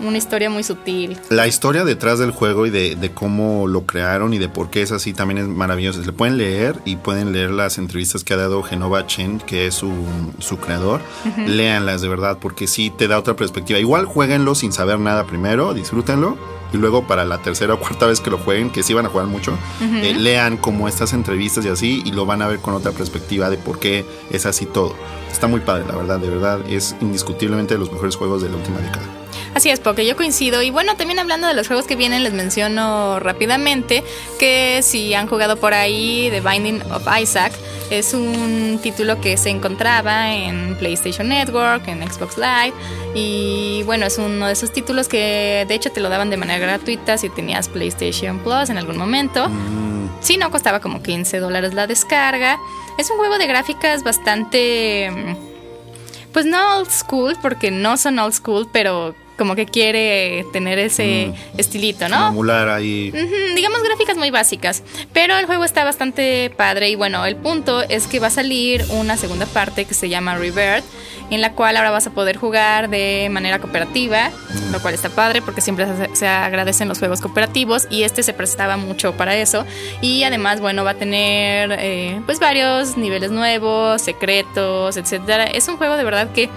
una 0.01 0.17
historia 0.17 0.49
muy 0.49 0.63
sutil. 0.63 1.17
La 1.29 1.47
historia 1.47 1.83
detrás 1.83 2.19
del 2.19 2.31
juego 2.31 2.65
y 2.65 2.69
de, 2.69 2.95
de 2.95 3.11
cómo 3.11 3.67
lo 3.67 3.85
crearon 3.85 4.33
y 4.33 4.37
de 4.37 4.49
por 4.49 4.69
qué 4.69 4.81
es 4.81 4.91
así 4.91 5.13
también 5.13 5.37
es 5.37 5.47
maravilloso. 5.47 6.01
Le 6.01 6.13
pueden 6.13 6.37
leer 6.37 6.75
y 6.85 6.95
pueden 6.95 7.31
leer 7.31 7.51
las 7.51 7.77
entrevistas 7.77 8.23
que 8.23 8.33
ha 8.33 8.37
dado 8.37 8.63
Genova 8.63 9.05
Chen, 9.07 9.39
que 9.39 9.67
es 9.67 9.75
su, 9.75 9.91
su 10.39 10.57
creador. 10.57 11.01
Léanlas 11.45 12.01
de 12.01 12.09
verdad, 12.09 12.37
porque 12.39 12.67
sí 12.67 12.91
te 12.95 13.07
da 13.07 13.19
otra 13.19 13.35
perspectiva. 13.35 13.79
Igual 13.79 14.05
jueguenlo 14.05 14.55
sin 14.55 14.71
saber 14.71 14.99
nada 14.99 15.25
primero, 15.25 15.73
disfrútenlo. 15.73 16.37
Y 16.73 16.77
luego 16.77 17.05
para 17.05 17.25
la 17.25 17.39
tercera 17.39 17.73
o 17.73 17.79
cuarta 17.81 18.05
vez 18.05 18.21
que 18.21 18.29
lo 18.29 18.37
jueguen, 18.37 18.69
que 18.69 18.81
sí 18.81 18.93
van 18.93 19.05
a 19.05 19.09
jugar 19.09 19.27
mucho, 19.27 19.57
eh, 19.81 20.15
lean 20.17 20.55
como 20.55 20.87
estas 20.87 21.11
entrevistas 21.11 21.65
y 21.65 21.67
así, 21.67 22.01
y 22.05 22.13
lo 22.13 22.25
van 22.25 22.41
a 22.41 22.47
ver 22.47 22.59
con 22.59 22.73
otra 22.73 22.93
perspectiva 22.93 23.49
de 23.49 23.57
por 23.57 23.77
qué 23.77 24.05
es 24.29 24.45
así 24.45 24.65
todo. 24.65 24.95
Está 25.29 25.47
muy 25.47 25.59
padre, 25.59 25.83
la 25.85 25.97
verdad, 25.97 26.19
de 26.19 26.29
verdad, 26.29 26.61
es 26.69 26.95
indiscutiblemente 27.01 27.73
de 27.73 27.79
los 27.81 27.91
mejores 27.91 28.15
juegos 28.15 28.41
de 28.41 28.47
la 28.47 28.55
última 28.55 28.79
década. 28.79 29.20
Así 29.53 29.69
es, 29.69 29.81
porque 29.81 30.05
yo 30.05 30.15
coincido. 30.15 30.61
Y 30.61 30.69
bueno, 30.71 30.95
también 30.95 31.19
hablando 31.19 31.45
de 31.47 31.53
los 31.53 31.67
juegos 31.67 31.85
que 31.85 31.97
vienen, 31.97 32.23
les 32.23 32.31
menciono 32.33 33.19
rápidamente 33.19 34.01
que 34.39 34.79
si 34.81 35.13
han 35.13 35.27
jugado 35.27 35.57
por 35.57 35.73
ahí 35.73 36.29
The 36.31 36.39
Binding 36.39 36.81
of 36.91 37.03
Isaac, 37.21 37.51
es 37.89 38.13
un 38.13 38.79
título 38.81 39.19
que 39.19 39.35
se 39.35 39.49
encontraba 39.49 40.33
en 40.33 40.77
PlayStation 40.77 41.27
Network, 41.27 41.85
en 41.89 42.01
Xbox 42.09 42.37
Live. 42.37 42.73
Y 43.13 43.83
bueno, 43.83 44.05
es 44.05 44.17
uno 44.17 44.47
de 44.47 44.53
esos 44.53 44.71
títulos 44.71 45.09
que 45.09 45.65
de 45.67 45.75
hecho 45.75 45.91
te 45.91 45.99
lo 45.99 46.07
daban 46.07 46.29
de 46.29 46.37
manera 46.37 46.57
gratuita 46.57 47.17
si 47.17 47.27
tenías 47.29 47.67
PlayStation 47.67 48.39
Plus 48.39 48.69
en 48.69 48.77
algún 48.77 48.97
momento. 48.97 49.49
Mm, 49.49 49.91
Sí, 50.21 50.37
no 50.37 50.51
costaba 50.51 50.79
como 50.79 51.01
15 51.01 51.39
dólares 51.39 51.73
la 51.73 51.87
descarga. 51.87 52.57
Es 52.99 53.09
un 53.09 53.17
juego 53.17 53.37
de 53.39 53.47
gráficas 53.47 54.03
bastante. 54.03 55.09
mm, 55.11 56.31
Pues 56.31 56.45
no 56.45 56.77
old 56.77 56.89
school, 56.89 57.35
porque 57.41 57.71
no 57.71 57.97
son 57.97 58.17
old 58.19 58.33
school, 58.33 58.69
pero 58.71 59.13
como 59.41 59.55
que 59.55 59.65
quiere 59.65 60.45
tener 60.53 60.77
ese 60.77 61.33
estilito, 61.57 62.05
como 62.05 62.15
¿no? 62.15 62.27
emular 62.27 62.69
ahí. 62.69 63.09
Digamos 63.55 63.81
gráficas 63.81 64.15
muy 64.15 64.29
básicas, 64.29 64.83
pero 65.13 65.35
el 65.35 65.47
juego 65.47 65.63
está 65.63 65.83
bastante 65.83 66.51
padre 66.55 66.89
y 66.89 66.95
bueno, 66.95 67.25
el 67.25 67.35
punto 67.35 67.81
es 67.81 68.05
que 68.05 68.19
va 68.19 68.27
a 68.27 68.29
salir 68.29 68.85
una 68.91 69.17
segunda 69.17 69.47
parte 69.47 69.85
que 69.85 69.95
se 69.95 70.09
llama 70.09 70.35
Rebirth, 70.35 70.83
en 71.31 71.41
la 71.41 71.53
cual 71.53 71.75
ahora 71.75 71.89
vas 71.89 72.05
a 72.05 72.11
poder 72.11 72.37
jugar 72.37 72.91
de 72.91 73.29
manera 73.31 73.57
cooperativa, 73.57 74.29
lo 74.71 74.79
cual 74.79 74.93
está 74.93 75.09
padre 75.09 75.41
porque 75.41 75.61
siempre 75.61 75.87
se, 75.87 76.15
se 76.15 76.27
agradecen 76.27 76.87
los 76.87 76.99
juegos 76.99 77.19
cooperativos 77.19 77.87
y 77.89 78.03
este 78.03 78.21
se 78.21 78.33
prestaba 78.33 78.77
mucho 78.77 79.13
para 79.13 79.35
eso 79.35 79.65
y 80.01 80.23
además 80.23 80.61
bueno 80.61 80.83
va 80.83 80.91
a 80.91 80.97
tener 80.99 81.75
eh, 81.79 82.21
pues 82.27 82.39
varios 82.39 82.95
niveles 82.95 83.31
nuevos, 83.31 84.03
secretos, 84.03 84.97
etcétera. 84.97 85.45
Es 85.45 85.67
un 85.67 85.77
juego 85.77 85.97
de 85.97 86.03
verdad 86.03 86.31
que 86.31 86.47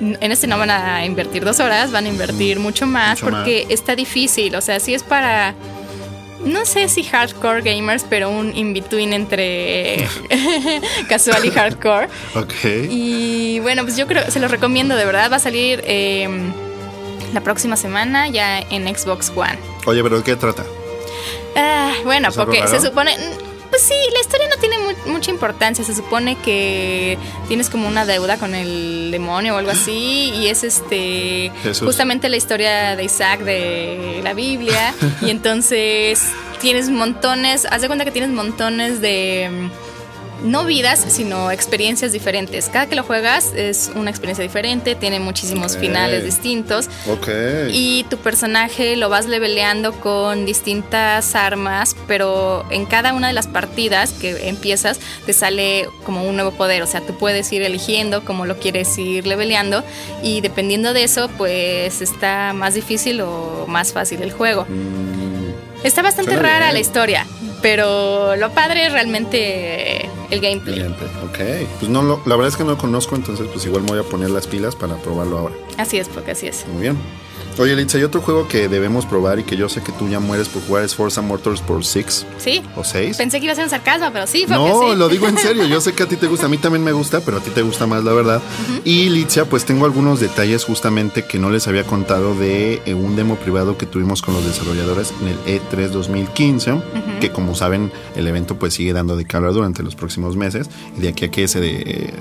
en 0.00 0.32
este 0.32 0.46
no 0.46 0.58
van 0.58 0.70
a 0.70 1.04
invertir 1.04 1.44
dos 1.44 1.60
horas, 1.60 1.90
van 1.92 2.06
a 2.06 2.08
invertir 2.08 2.58
mucho 2.58 2.86
más 2.86 3.22
mucho 3.22 3.34
porque 3.34 3.66
está 3.70 3.96
difícil. 3.96 4.54
O 4.56 4.60
sea, 4.60 4.80
sí 4.80 4.94
es 4.94 5.02
para. 5.02 5.54
No 6.44 6.64
sé 6.64 6.88
si 6.88 7.02
hardcore 7.02 7.62
gamers, 7.62 8.04
pero 8.08 8.30
un 8.30 8.54
in-between 8.54 9.12
entre 9.12 10.06
casual 11.08 11.44
y 11.44 11.50
hardcore. 11.50 12.08
Ok. 12.34 12.88
Y 12.90 13.58
bueno, 13.60 13.82
pues 13.82 13.96
yo 13.96 14.06
creo, 14.06 14.30
se 14.30 14.38
los 14.38 14.50
recomiendo 14.50 14.96
de 14.96 15.04
verdad. 15.04 15.30
Va 15.30 15.36
a 15.36 15.40
salir 15.40 15.82
eh, 15.84 16.28
la 17.32 17.40
próxima 17.40 17.76
semana 17.76 18.28
ya 18.28 18.60
en 18.60 18.86
Xbox 18.94 19.32
One. 19.34 19.58
Oye, 19.86 20.02
pero 20.02 20.18
¿de 20.18 20.24
qué 20.24 20.36
trata? 20.36 20.64
Ah, 21.56 21.92
bueno, 22.04 22.28
¿Es 22.28 22.38
algo 22.38 22.52
porque 22.52 22.68
se 22.68 22.80
supone. 22.80 23.16
Pues 23.76 23.88
sí, 23.88 23.94
la 24.14 24.20
historia 24.20 24.48
no 24.48 24.56
tiene 24.56 24.78
mu- 24.78 25.12
mucha 25.12 25.30
importancia. 25.30 25.84
Se 25.84 25.94
supone 25.94 26.36
que 26.38 27.18
tienes 27.46 27.68
como 27.68 27.86
una 27.86 28.06
deuda 28.06 28.38
con 28.38 28.54
el 28.54 29.10
demonio 29.10 29.54
o 29.54 29.58
algo 29.58 29.70
así. 29.70 30.32
Y 30.34 30.46
es 30.46 30.64
este. 30.64 31.52
Jesús. 31.62 31.84
Justamente 31.86 32.30
la 32.30 32.38
historia 32.38 32.96
de 32.96 33.04
Isaac 33.04 33.40
de 33.40 34.20
la 34.24 34.32
Biblia. 34.32 34.94
y 35.20 35.28
entonces 35.28 36.22
tienes 36.62 36.88
montones. 36.88 37.66
Haz 37.70 37.82
de 37.82 37.88
cuenta 37.88 38.06
que 38.06 38.12
tienes 38.12 38.30
montones 38.30 39.02
de. 39.02 39.68
No 40.44 40.64
vidas, 40.64 41.04
sino 41.08 41.50
experiencias 41.50 42.12
diferentes. 42.12 42.68
Cada 42.68 42.86
que 42.86 42.94
lo 42.94 43.02
juegas 43.02 43.52
es 43.54 43.90
una 43.94 44.10
experiencia 44.10 44.42
diferente, 44.42 44.94
tiene 44.94 45.18
muchísimos 45.18 45.76
finales 45.76 46.24
distintos. 46.24 46.88
Ok. 47.10 47.28
Y 47.70 48.04
tu 48.10 48.18
personaje 48.18 48.96
lo 48.96 49.08
vas 49.08 49.26
leveleando 49.26 49.92
con 49.92 50.44
distintas 50.46 51.34
armas, 51.34 51.96
pero 52.06 52.64
en 52.70 52.84
cada 52.86 53.14
una 53.14 53.28
de 53.28 53.32
las 53.32 53.46
partidas 53.46 54.12
que 54.12 54.48
empiezas 54.48 55.00
te 55.24 55.32
sale 55.32 55.88
como 56.04 56.22
un 56.22 56.36
nuevo 56.36 56.52
poder. 56.52 56.82
O 56.82 56.86
sea, 56.86 57.00
tú 57.00 57.16
puedes 57.16 57.50
ir 57.52 57.62
eligiendo 57.62 58.24
cómo 58.24 58.44
lo 58.46 58.58
quieres 58.58 58.96
ir 58.98 59.26
leveleando 59.26 59.82
y 60.22 60.42
dependiendo 60.42 60.92
de 60.92 61.04
eso, 61.04 61.28
pues 61.38 62.02
está 62.02 62.52
más 62.52 62.74
difícil 62.74 63.20
o 63.22 63.64
más 63.68 63.92
fácil 63.92 64.22
el 64.22 64.32
juego. 64.32 64.66
Mm, 64.68 65.26
Está 65.82 66.02
bastante 66.02 66.32
Suena 66.32 66.48
rara 66.48 66.64
bien. 66.66 66.74
la 66.74 66.80
historia, 66.80 67.26
pero 67.62 68.34
lo 68.36 68.50
padre 68.50 68.88
realmente 68.88 70.08
el 70.30 70.40
gameplay. 70.40 70.78
Gameplay, 70.80 71.08
Ok. 71.24 71.68
Pues 71.78 71.90
no, 71.90 72.02
lo- 72.02 72.20
la 72.26 72.36
verdad 72.36 72.48
es 72.48 72.56
que 72.56 72.64
no 72.64 72.70
lo 72.70 72.78
conozco, 72.78 73.14
entonces 73.16 73.46
pues 73.52 73.64
igual 73.66 73.82
me 73.82 73.88
voy 73.90 73.98
a 74.00 74.02
poner 74.02 74.30
las 74.30 74.46
pilas 74.46 74.74
para 74.76 74.96
probarlo 74.96 75.38
ahora. 75.38 75.54
Así 75.78 75.98
es, 75.98 76.08
porque 76.08 76.32
así 76.32 76.46
es. 76.46 76.66
Muy 76.72 76.82
bien. 76.82 76.96
Oye, 77.58 77.74
Litz, 77.74 77.94
hay 77.94 78.02
otro 78.02 78.20
juego 78.20 78.46
que 78.48 78.68
debemos 78.68 79.06
probar 79.06 79.38
y 79.38 79.42
que 79.44 79.56
yo 79.56 79.68
sé 79.70 79.82
que 79.82 79.90
tú 79.92 80.08
ya 80.08 80.20
mueres 80.20 80.48
por 80.48 80.62
jugar 80.66 80.84
es 80.84 80.94
Forza 80.94 81.22
Motorsport 81.22 81.82
6 81.84 82.26
Sí. 82.36 82.62
o 82.76 82.84
6. 82.84 83.16
Pensé 83.16 83.38
que 83.38 83.44
iba 83.46 83.52
a 83.52 83.56
ser 83.56 83.64
un 83.64 83.70
sarcasmo, 83.70 84.10
pero 84.12 84.26
sí, 84.26 84.44
fue 84.46 84.56
No, 84.56 84.90
sí. 84.92 84.96
lo 84.96 85.08
digo 85.08 85.26
en 85.26 85.38
serio. 85.38 85.64
Yo 85.66 85.80
sé 85.80 85.94
que 85.94 86.02
a 86.02 86.06
ti 86.06 86.16
te 86.16 86.26
gusta, 86.26 86.46
a 86.46 86.48
mí 86.50 86.58
también 86.58 86.84
me 86.84 86.92
gusta, 86.92 87.20
pero 87.20 87.38
a 87.38 87.40
ti 87.40 87.48
te 87.50 87.62
gusta 87.62 87.86
más, 87.86 88.04
la 88.04 88.12
verdad. 88.12 88.42
Y 88.84 89.08
Litzia, 89.08 89.46
pues 89.46 89.64
tengo 89.64 89.86
algunos 89.86 90.20
detalles 90.20 90.64
justamente 90.64 91.24
que 91.24 91.38
no 91.38 91.48
les 91.48 91.66
había 91.66 91.84
contado 91.84 92.34
de 92.34 92.82
eh, 92.84 92.92
un 92.92 93.16
demo 93.16 93.36
privado 93.36 93.78
que 93.78 93.86
tuvimos 93.86 94.20
con 94.20 94.34
los 94.34 94.44
desarrolladores 94.44 95.14
en 95.22 95.28
el 95.28 95.60
E3 95.60 95.88
2015, 95.88 96.82
que 97.20 97.32
como 97.32 97.54
saben, 97.54 97.90
el 98.16 98.26
evento 98.26 98.56
pues 98.58 98.74
sigue 98.74 98.92
dando 98.92 99.16
de 99.16 99.26
hablar 99.32 99.52
durante 99.54 99.82
los 99.82 99.94
próximos 99.94 100.36
meses 100.36 100.68
y 100.96 101.00
de 101.00 101.08
aquí 101.08 101.24
a 101.24 101.30
que 101.30 101.48
se 101.48 101.60
de, 101.60 101.68
de- 101.70 102.14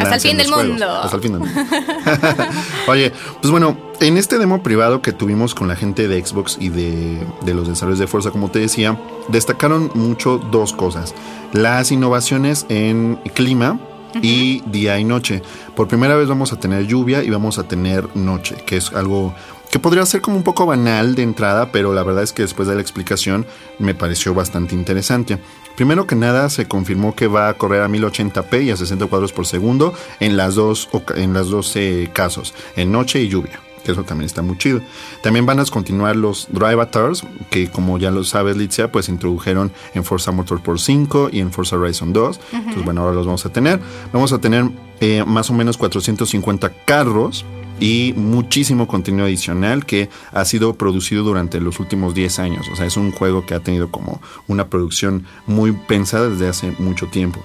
Hasta 0.00 0.14
el 0.14 0.20
fin 0.20 0.36
del 0.36 0.46
juegos. 0.46 0.66
mundo. 0.68 0.88
Hasta 0.88 1.16
el 1.16 1.22
fin 1.22 1.32
del 1.32 1.40
mundo. 1.40 1.60
Oye, 2.88 3.12
pues 3.40 3.50
bueno, 3.50 3.76
en 4.02 4.16
este 4.16 4.38
demo 4.38 4.64
privado 4.64 5.00
que 5.00 5.12
tuvimos 5.12 5.54
con 5.54 5.68
la 5.68 5.76
gente 5.76 6.08
de 6.08 6.24
Xbox 6.24 6.56
y 6.60 6.70
de, 6.70 7.24
de 7.44 7.54
los 7.54 7.68
desarrolladores 7.68 8.00
de 8.00 8.06
Forza, 8.08 8.30
como 8.32 8.50
te 8.50 8.58
decía, 8.58 8.98
destacaron 9.28 9.92
mucho 9.94 10.38
dos 10.38 10.72
cosas. 10.72 11.14
Las 11.52 11.92
innovaciones 11.92 12.66
en 12.68 13.20
clima 13.34 13.78
y 14.20 14.60
día 14.66 14.98
y 14.98 15.04
noche. 15.04 15.40
Por 15.76 15.86
primera 15.86 16.16
vez 16.16 16.28
vamos 16.28 16.52
a 16.52 16.58
tener 16.58 16.86
lluvia 16.86 17.22
y 17.22 17.30
vamos 17.30 17.58
a 17.58 17.68
tener 17.68 18.14
noche, 18.16 18.56
que 18.66 18.76
es 18.76 18.92
algo 18.92 19.34
que 19.70 19.78
podría 19.78 20.04
ser 20.04 20.20
como 20.20 20.36
un 20.36 20.42
poco 20.42 20.66
banal 20.66 21.14
de 21.14 21.22
entrada, 21.22 21.70
pero 21.70 21.94
la 21.94 22.02
verdad 22.02 22.24
es 22.24 22.32
que 22.32 22.42
después 22.42 22.68
de 22.68 22.74
la 22.74 22.82
explicación 22.82 23.46
me 23.78 23.94
pareció 23.94 24.34
bastante 24.34 24.74
interesante. 24.74 25.38
Primero 25.76 26.06
que 26.08 26.16
nada, 26.16 26.50
se 26.50 26.66
confirmó 26.66 27.14
que 27.14 27.28
va 27.28 27.48
a 27.48 27.54
correr 27.54 27.82
a 27.82 27.88
1080p 27.88 28.64
y 28.64 28.70
a 28.70 28.76
60 28.76 29.06
cuadros 29.06 29.32
por 29.32 29.46
segundo 29.46 29.94
en 30.18 30.36
las 30.36 30.56
dos, 30.56 30.90
en 31.14 31.32
las 31.32 31.48
dos 31.48 31.74
eh, 31.76 32.10
casos, 32.12 32.52
en 32.76 32.90
noche 32.92 33.22
y 33.22 33.28
lluvia. 33.28 33.60
Que 33.84 33.92
eso 33.92 34.04
también 34.04 34.26
está 34.26 34.42
muy 34.42 34.58
chido. 34.58 34.80
También 35.22 35.46
van 35.46 35.60
a 35.60 35.64
continuar 35.64 36.16
los 36.16 36.48
Drive 36.50 36.72
Avatars, 36.72 37.24
que 37.50 37.70
como 37.70 37.98
ya 37.98 38.10
lo 38.10 38.24
sabes, 38.24 38.56
Litzia, 38.56 38.90
pues 38.92 39.08
introdujeron 39.08 39.72
en 39.94 40.04
Forza 40.04 40.32
Motorsport 40.32 40.78
5 40.78 41.30
y 41.32 41.40
en 41.40 41.52
Forza 41.52 41.76
Horizon 41.76 42.12
2. 42.12 42.40
Entonces, 42.52 42.84
bueno, 42.84 43.02
ahora 43.02 43.14
los 43.14 43.26
vamos 43.26 43.44
a 43.46 43.52
tener. 43.52 43.80
Vamos 44.12 44.32
a 44.32 44.40
tener 44.40 44.70
eh, 45.00 45.24
más 45.26 45.50
o 45.50 45.52
menos 45.52 45.76
450 45.78 46.70
carros 46.84 47.44
y 47.80 48.14
muchísimo 48.16 48.86
contenido 48.86 49.24
adicional 49.24 49.84
que 49.84 50.08
ha 50.32 50.44
sido 50.44 50.74
producido 50.74 51.24
durante 51.24 51.60
los 51.60 51.80
últimos 51.80 52.14
10 52.14 52.38
años. 52.38 52.66
O 52.72 52.76
sea, 52.76 52.86
es 52.86 52.96
un 52.96 53.10
juego 53.10 53.44
que 53.44 53.54
ha 53.54 53.60
tenido 53.60 53.90
como 53.90 54.20
una 54.46 54.68
producción 54.68 55.24
muy 55.46 55.72
pensada 55.72 56.28
desde 56.28 56.48
hace 56.48 56.70
mucho 56.78 57.08
tiempo. 57.08 57.42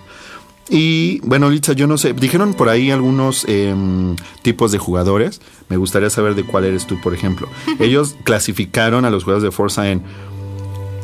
Y 0.70 1.20
bueno, 1.24 1.50
Litza, 1.50 1.74
yo 1.74 1.88
no 1.88 1.98
sé, 1.98 2.14
dijeron 2.14 2.54
por 2.54 2.70
ahí 2.70 2.92
algunos 2.92 3.46
em, 3.48 4.16
tipos 4.42 4.72
de 4.72 4.78
jugadores. 4.78 5.42
Me 5.70 5.78
gustaría 5.78 6.10
saber 6.10 6.36
de 6.36 6.44
cuál 6.44 6.66
eres 6.66 6.88
tú, 6.88 7.00
por 7.02 7.14
ejemplo. 7.14 7.48
Ellos 7.80 8.16
clasificaron 8.24 9.06
a 9.06 9.10
los 9.10 9.24
jugadores 9.24 9.44
de 9.44 9.52
Forza 9.52 9.90
en 9.90 10.04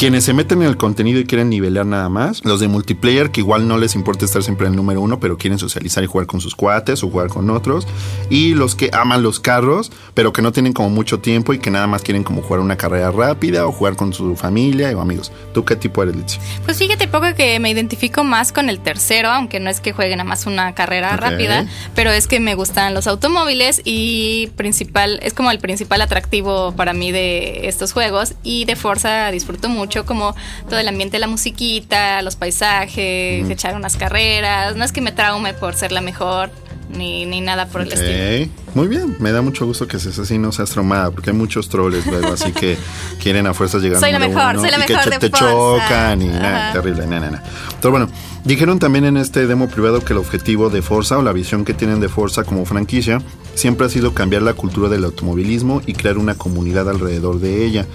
quienes 0.04 0.26
se 0.26 0.34
meten 0.34 0.62
en 0.62 0.68
el 0.68 0.76
contenido 0.76 1.22
y 1.22 1.24
quieren 1.24 1.50
nivelar 1.50 1.86
nada 1.86 2.10
más. 2.10 2.44
Los 2.44 2.60
de 2.60 2.68
multiplayer, 2.68 3.32
que 3.32 3.40
igual 3.40 3.70
no 3.70 3.78
les 3.78 3.96
importa 3.96 4.26
estar 4.26 4.44
siempre 4.44 4.68
en 4.68 4.74
el 4.74 4.76
número 4.76 5.00
uno, 5.00 5.18
pero 5.22 5.38
quieren 5.38 5.58
socializar 5.58 6.04
y 6.04 6.08
jugar 6.08 6.28
con 6.28 6.42
sus 6.42 6.56
cuates 6.56 7.02
o 7.06 7.10
jugar 7.10 7.30
con 7.30 7.50
otros. 7.50 7.88
Y 8.30 8.54
los 8.54 8.76
que 8.76 8.90
aman 8.92 9.24
los 9.24 9.40
carros, 9.40 9.94
pero 10.14 10.34
que 10.34 10.42
no 10.42 10.52
tienen 10.52 10.74
como 10.74 10.90
mucho 10.90 11.20
tiempo 11.20 11.54
y 11.54 11.60
que 11.60 11.72
nada 11.72 11.88
más 11.88 12.02
quieren 12.02 12.26
como 12.26 12.42
jugar 12.42 12.60
una 12.60 12.76
carrera 12.76 13.12
rápida 13.12 13.66
o 13.66 13.72
jugar 13.72 13.96
con 13.96 14.12
su 14.12 14.36
familia 14.36 14.92
o 14.98 15.00
amigos. 15.00 15.32
¿Tú 15.54 15.64
qué 15.64 15.78
tipo 15.78 16.04
eres, 16.04 16.18
Litzy? 16.18 16.38
Pues 16.66 16.78
fíjate 16.80 17.08
poco 17.08 17.34
que 17.38 17.58
me 17.62 17.70
identifico 17.70 18.26
más 18.26 18.52
con 18.52 18.68
el 18.68 18.80
tercero, 18.80 19.30
aunque 19.30 19.62
no 19.62 19.70
es 19.70 19.80
que 19.80 19.94
juegue 19.94 20.18
nada 20.18 20.28
más 20.28 20.46
una 20.46 20.76
carrera 20.76 21.16
rápida, 21.16 21.66
pero 21.96 22.12
es 22.12 22.28
que 22.28 22.42
me 22.42 22.56
gustan 22.56 22.94
los 22.94 23.08
automóviles 23.08 23.82
y 23.86 24.48
principal 24.58 25.22
es 25.24 25.34
como 25.34 25.50
el 25.50 25.60
principal 25.60 26.02
atractivo 26.02 26.74
para 26.74 26.92
mí 26.92 27.14
de 27.14 27.70
estos 27.70 27.94
juegos 27.94 28.34
y 28.44 28.66
de 28.66 28.76
Forza 28.76 29.32
disfruto 29.32 29.70
mucho 29.70 29.93
como 30.06 30.36
todo 30.70 30.80
el 30.80 30.88
ambiente, 30.88 31.20
la 31.20 31.28
musiquita, 31.28 32.22
los 32.24 32.36
paisajes, 32.36 33.50
echar 33.50 33.76
unas 33.76 33.96
carreras, 33.98 34.76
no 34.76 34.84
es 34.84 34.92
que 34.92 35.02
me 35.02 35.12
traume 35.12 35.54
por 35.54 35.76
ser 35.76 35.92
la 35.92 36.02
mejor 36.02 36.50
ni, 36.90 37.26
ni 37.26 37.42
nada 37.42 37.68
por 37.68 37.82
el 37.82 37.92
estilo. 37.92 38.52
Muy 38.76 38.88
bien, 38.88 39.16
me 39.20 39.32
da 39.32 39.42
mucho 39.44 39.66
gusto 39.68 39.88
que 39.88 40.00
seas 40.00 40.18
así, 40.20 40.38
no 40.40 40.52
seas 40.52 40.72
traumada, 40.72 41.12
porque 41.12 41.30
hay 41.30 41.36
muchos 41.36 41.70
troles 41.70 42.06
luego, 42.08 42.34
así 42.34 42.52
que 42.52 42.76
quieren 43.22 43.46
a 43.48 43.54
fuerzas 43.54 43.82
llegar 43.84 44.00
Soy 44.00 44.12
la 44.12 44.18
número 44.20 44.36
mejor, 44.40 44.54
uno 44.56 44.62
soy 44.62 44.72
la 44.72 44.78
y 44.78 44.88
que 44.88 44.94
mejor 44.94 45.04
che- 45.06 45.10
de 45.12 45.20
te 45.20 45.30
Forza. 45.30 45.52
chocan 45.52 46.22
y 46.22 46.28
nada, 46.28 46.74
terrible, 46.74 47.06
nada, 47.08 47.30
nada. 47.32 47.44
Pero 47.80 47.92
bueno, 47.92 48.10
dijeron 48.44 48.80
también 48.80 49.06
en 49.06 49.18
este 49.18 49.46
demo 49.48 49.68
privado 49.70 50.04
que 50.04 50.14
el 50.14 50.20
objetivo 50.20 50.70
de 50.72 50.82
Forza 50.82 51.18
o 51.18 51.22
la 51.22 51.34
visión 51.34 51.66
que 51.66 51.74
tienen 51.76 52.00
de 52.00 52.10
Forza 52.10 52.44
como 52.44 52.66
franquicia 52.66 53.22
siempre 53.56 53.86
ha 53.86 53.90
sido 53.90 54.14
cambiar 54.16 54.42
la 54.42 54.54
cultura 54.56 54.90
del 54.90 55.04
automovilismo 55.06 55.82
y 55.86 55.94
crear 55.94 56.18
una 56.18 56.36
comunidad 56.36 56.90
alrededor 56.90 57.40
de 57.40 57.66
ella. 57.66 57.86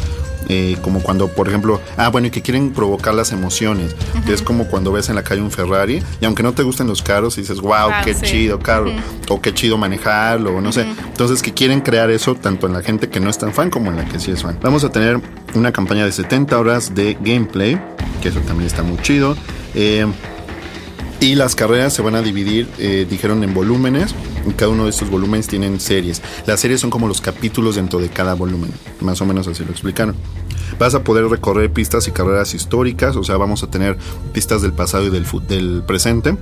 Eh, 0.48 0.76
como 0.82 1.00
cuando, 1.02 1.28
por 1.28 1.46
ejemplo, 1.48 1.80
ah, 1.96 2.08
bueno, 2.08 2.28
y 2.28 2.30
que 2.30 2.40
quieren 2.42 2.70
provocar 2.72 3.14
las 3.14 3.32
emociones, 3.32 3.94
que 4.24 4.32
es 4.32 4.40
como 4.42 4.66
cuando 4.68 4.92
ves 4.92 5.08
en 5.10 5.14
la 5.16 5.22
calle 5.22 5.42
un 5.42 5.50
Ferrari 5.50 6.02
y 6.20 6.24
aunque 6.24 6.42
no 6.42 6.52
te 6.52 6.62
gusten 6.62 6.86
los 6.86 7.02
carros 7.02 7.36
dices, 7.36 7.60
wow, 7.60 7.90
Ah, 7.92 8.02
qué 8.04 8.14
sí. 8.14 8.22
chido 8.24 8.58
carro, 8.58 8.90
o 9.28 9.40
qué 9.42 9.52
chido 9.52 9.76
manejarlo, 9.76 10.56
o 10.56 10.60
no 10.60 10.72
sé. 10.72 10.86
Entonces, 11.06 11.42
que 11.42 11.52
quieren 11.52 11.80
crear 11.80 12.10
eso 12.10 12.34
tanto 12.34 12.66
en 12.66 12.72
la 12.72 12.82
gente 12.82 13.08
que 13.08 13.20
no 13.20 13.28
es 13.30 13.38
tan 13.38 13.52
fan 13.52 13.70
como 13.70 13.90
en 13.90 13.96
la 13.96 14.04
que 14.06 14.18
sí 14.20 14.30
es 14.30 14.42
fan. 14.42 14.58
Vamos 14.62 14.84
a 14.84 14.90
tener 14.90 15.20
una 15.54 15.70
campaña 15.72 16.04
de 16.04 16.12
70 16.12 16.58
horas 16.58 16.94
de 16.94 17.16
gameplay, 17.20 17.80
que 18.22 18.28
eso 18.28 18.40
también 18.40 18.66
está 18.66 18.82
muy 18.82 18.96
chido. 19.02 19.36
Eh, 19.74 20.06
y 21.20 21.34
las 21.34 21.56
carreras 21.56 21.92
se 21.92 22.02
van 22.02 22.14
a 22.14 22.22
dividir, 22.22 22.68
eh, 22.78 23.06
dijeron, 23.08 23.42
en 23.42 23.52
volúmenes. 23.52 24.14
Cada 24.56 24.70
uno 24.70 24.84
de 24.84 24.90
estos 24.90 25.10
volúmenes 25.10 25.48
tienen 25.48 25.80
series. 25.80 26.22
Las 26.46 26.60
series 26.60 26.80
son 26.80 26.90
como 26.90 27.08
los 27.08 27.20
capítulos 27.20 27.76
dentro 27.76 27.98
de 27.98 28.08
cada 28.08 28.34
volumen. 28.34 28.72
Más 29.00 29.20
o 29.20 29.26
menos 29.26 29.48
así 29.48 29.64
lo 29.64 29.70
explicaron. 29.70 30.14
Vas 30.78 30.94
a 30.94 31.02
poder 31.02 31.26
recorrer 31.26 31.72
pistas 31.72 32.06
y 32.06 32.12
carreras 32.12 32.54
históricas. 32.54 33.16
O 33.16 33.24
sea, 33.24 33.36
vamos 33.36 33.62
a 33.62 33.70
tener 33.70 33.98
pistas 34.32 34.62
del 34.62 34.72
pasado 34.72 35.06
y 35.06 35.10
del 35.10 35.82
presente. 35.82 36.36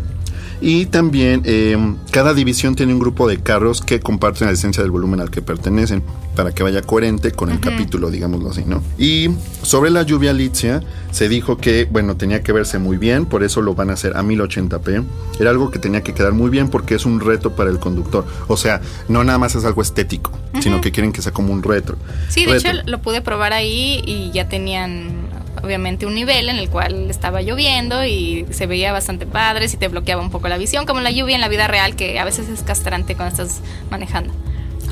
Y 0.60 0.86
también 0.86 1.42
eh, 1.44 1.76
cada 2.10 2.34
división 2.34 2.74
tiene 2.74 2.92
un 2.92 2.98
grupo 2.98 3.28
de 3.28 3.38
carros 3.38 3.82
que 3.82 4.00
comparten 4.00 4.46
la 4.46 4.54
esencia 4.54 4.82
del 4.82 4.90
volumen 4.90 5.20
al 5.20 5.30
que 5.30 5.42
pertenecen 5.42 6.02
para 6.34 6.52
que 6.52 6.62
vaya 6.62 6.82
coherente 6.82 7.32
con 7.32 7.50
el 7.50 7.60
capítulo, 7.60 8.10
digámoslo 8.10 8.50
así, 8.50 8.62
¿no? 8.66 8.82
Y 8.98 9.30
sobre 9.62 9.90
la 9.90 10.02
lluvia 10.02 10.32
litzia 10.32 10.82
se 11.10 11.28
dijo 11.30 11.56
que, 11.56 11.86
bueno, 11.86 12.16
tenía 12.16 12.42
que 12.42 12.52
verse 12.52 12.78
muy 12.78 12.98
bien, 12.98 13.24
por 13.24 13.42
eso 13.42 13.62
lo 13.62 13.74
van 13.74 13.88
a 13.88 13.94
hacer 13.94 14.16
a 14.16 14.22
1080p. 14.22 15.04
Era 15.40 15.50
algo 15.50 15.70
que 15.70 15.78
tenía 15.78 16.02
que 16.02 16.12
quedar 16.12 16.32
muy 16.32 16.50
bien 16.50 16.68
porque 16.68 16.94
es 16.94 17.06
un 17.06 17.20
reto 17.20 17.56
para 17.56 17.70
el 17.70 17.78
conductor. 17.78 18.26
O 18.48 18.56
sea, 18.58 18.82
no 19.08 19.24
nada 19.24 19.38
más 19.38 19.54
es 19.54 19.64
algo 19.64 19.80
estético, 19.80 20.30
sino 20.60 20.80
que 20.82 20.92
quieren 20.92 21.12
que 21.12 21.22
sea 21.22 21.32
como 21.32 21.52
un 21.52 21.62
retro. 21.62 21.96
Sí, 22.28 22.44
de 22.44 22.52
Reto. 22.52 22.68
hecho 22.68 22.82
lo 22.84 23.00
pude 23.00 23.22
probar 23.22 23.54
ahí 23.54 24.02
y 24.04 24.30
ya 24.32 24.46
tenían 24.48 25.35
obviamente 25.66 26.06
un 26.06 26.14
nivel 26.14 26.48
en 26.48 26.56
el 26.56 26.70
cual 26.70 27.10
estaba 27.10 27.42
lloviendo 27.42 28.04
y 28.04 28.46
se 28.50 28.66
veía 28.66 28.92
bastante 28.92 29.26
padre, 29.26 29.68
si 29.68 29.76
te 29.76 29.88
bloqueaba 29.88 30.22
un 30.22 30.30
poco 30.30 30.48
la 30.48 30.56
visión, 30.56 30.86
como 30.86 31.00
la 31.00 31.10
lluvia 31.10 31.34
en 31.34 31.40
la 31.40 31.48
vida 31.48 31.68
real 31.68 31.96
que 31.96 32.18
a 32.18 32.24
veces 32.24 32.48
es 32.48 32.62
castrante 32.62 33.14
cuando 33.14 33.42
estás 33.42 33.60
manejando. 33.90 34.32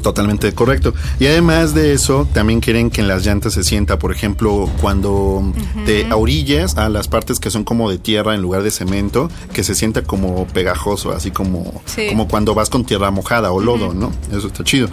Totalmente 0.04 0.52
correcto. 0.52 0.92
Y 1.18 1.24
además 1.28 1.74
de 1.74 1.94
eso, 1.94 2.28
también 2.34 2.60
quieren 2.60 2.90
que 2.90 3.00
en 3.00 3.08
las 3.08 3.24
llantas 3.24 3.54
se 3.54 3.64
sienta, 3.64 3.98
por 3.98 4.12
ejemplo, 4.12 4.68
cuando 4.82 5.42
te 5.86 6.12
orillas 6.12 6.76
a 6.76 6.90
las 6.90 7.08
partes 7.08 7.40
que 7.40 7.50
son 7.50 7.64
como 7.64 7.88
de 7.90 7.96
tierra 7.96 8.34
en 8.34 8.42
lugar 8.42 8.62
de 8.62 8.70
cemento, 8.70 9.30
que 9.54 9.64
se 9.64 9.74
sienta 9.74 10.02
como 10.02 10.46
pegajoso, 10.48 11.12
así 11.12 11.30
como, 11.30 11.80
Sí. 11.86 12.08
como 12.10 12.28
cuando 12.28 12.54
vas 12.54 12.68
con 12.68 12.84
tierra 12.84 13.10
mojada 13.10 13.50
o 13.50 13.60
lodo, 13.62 13.94
¿no? 13.94 14.12
Eso 14.30 14.48
está 14.48 14.62
chido. 14.62 14.88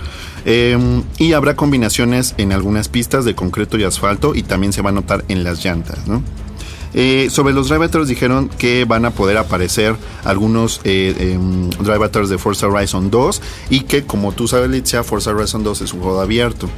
Eh, 0.46 0.78
y 1.18 1.34
habrá 1.34 1.58
combinaciones 1.58 2.34
en 2.38 2.54
algunas 2.54 2.88
pistas 2.88 3.26
de 3.26 3.36
concreto 3.36 3.78
y 3.78 3.84
asfalto 3.84 4.34
y 4.34 4.44
también 4.44 4.72
se 4.72 4.82
va 4.82 4.92
a 4.92 4.94
notar 4.94 5.26
en 5.28 5.44
las 5.44 5.62
llantas, 5.66 6.08
¿no? 6.08 6.24
Eh, 6.94 7.30
sobre 7.30 7.54
los 7.54 7.68
drive 7.68 7.86
Avatars 7.86 8.08
dijeron 8.08 8.50
que 8.50 8.86
van 8.86 9.06
a 9.06 9.12
poder 9.12 9.38
aparecer 9.38 9.96
algunos 10.24 10.82
eh, 10.84 11.34
em, 11.34 11.70
drive 11.70 11.96
Avatars 11.96 12.30
de 12.30 12.38
Forza 12.38 12.68
Horizon 12.68 13.10
2 13.10 13.42
y 13.70 13.82
que 13.82 14.04
como 14.04 14.34
tú 14.34 14.48
sabes 14.48 14.70
Litzia, 14.70 15.04
Forza 15.04 15.32
Horizon 15.32 15.64
2 15.64 15.82
es 15.82 15.94
un 15.94 16.02
juego 16.02 16.20
abierto 16.20 16.70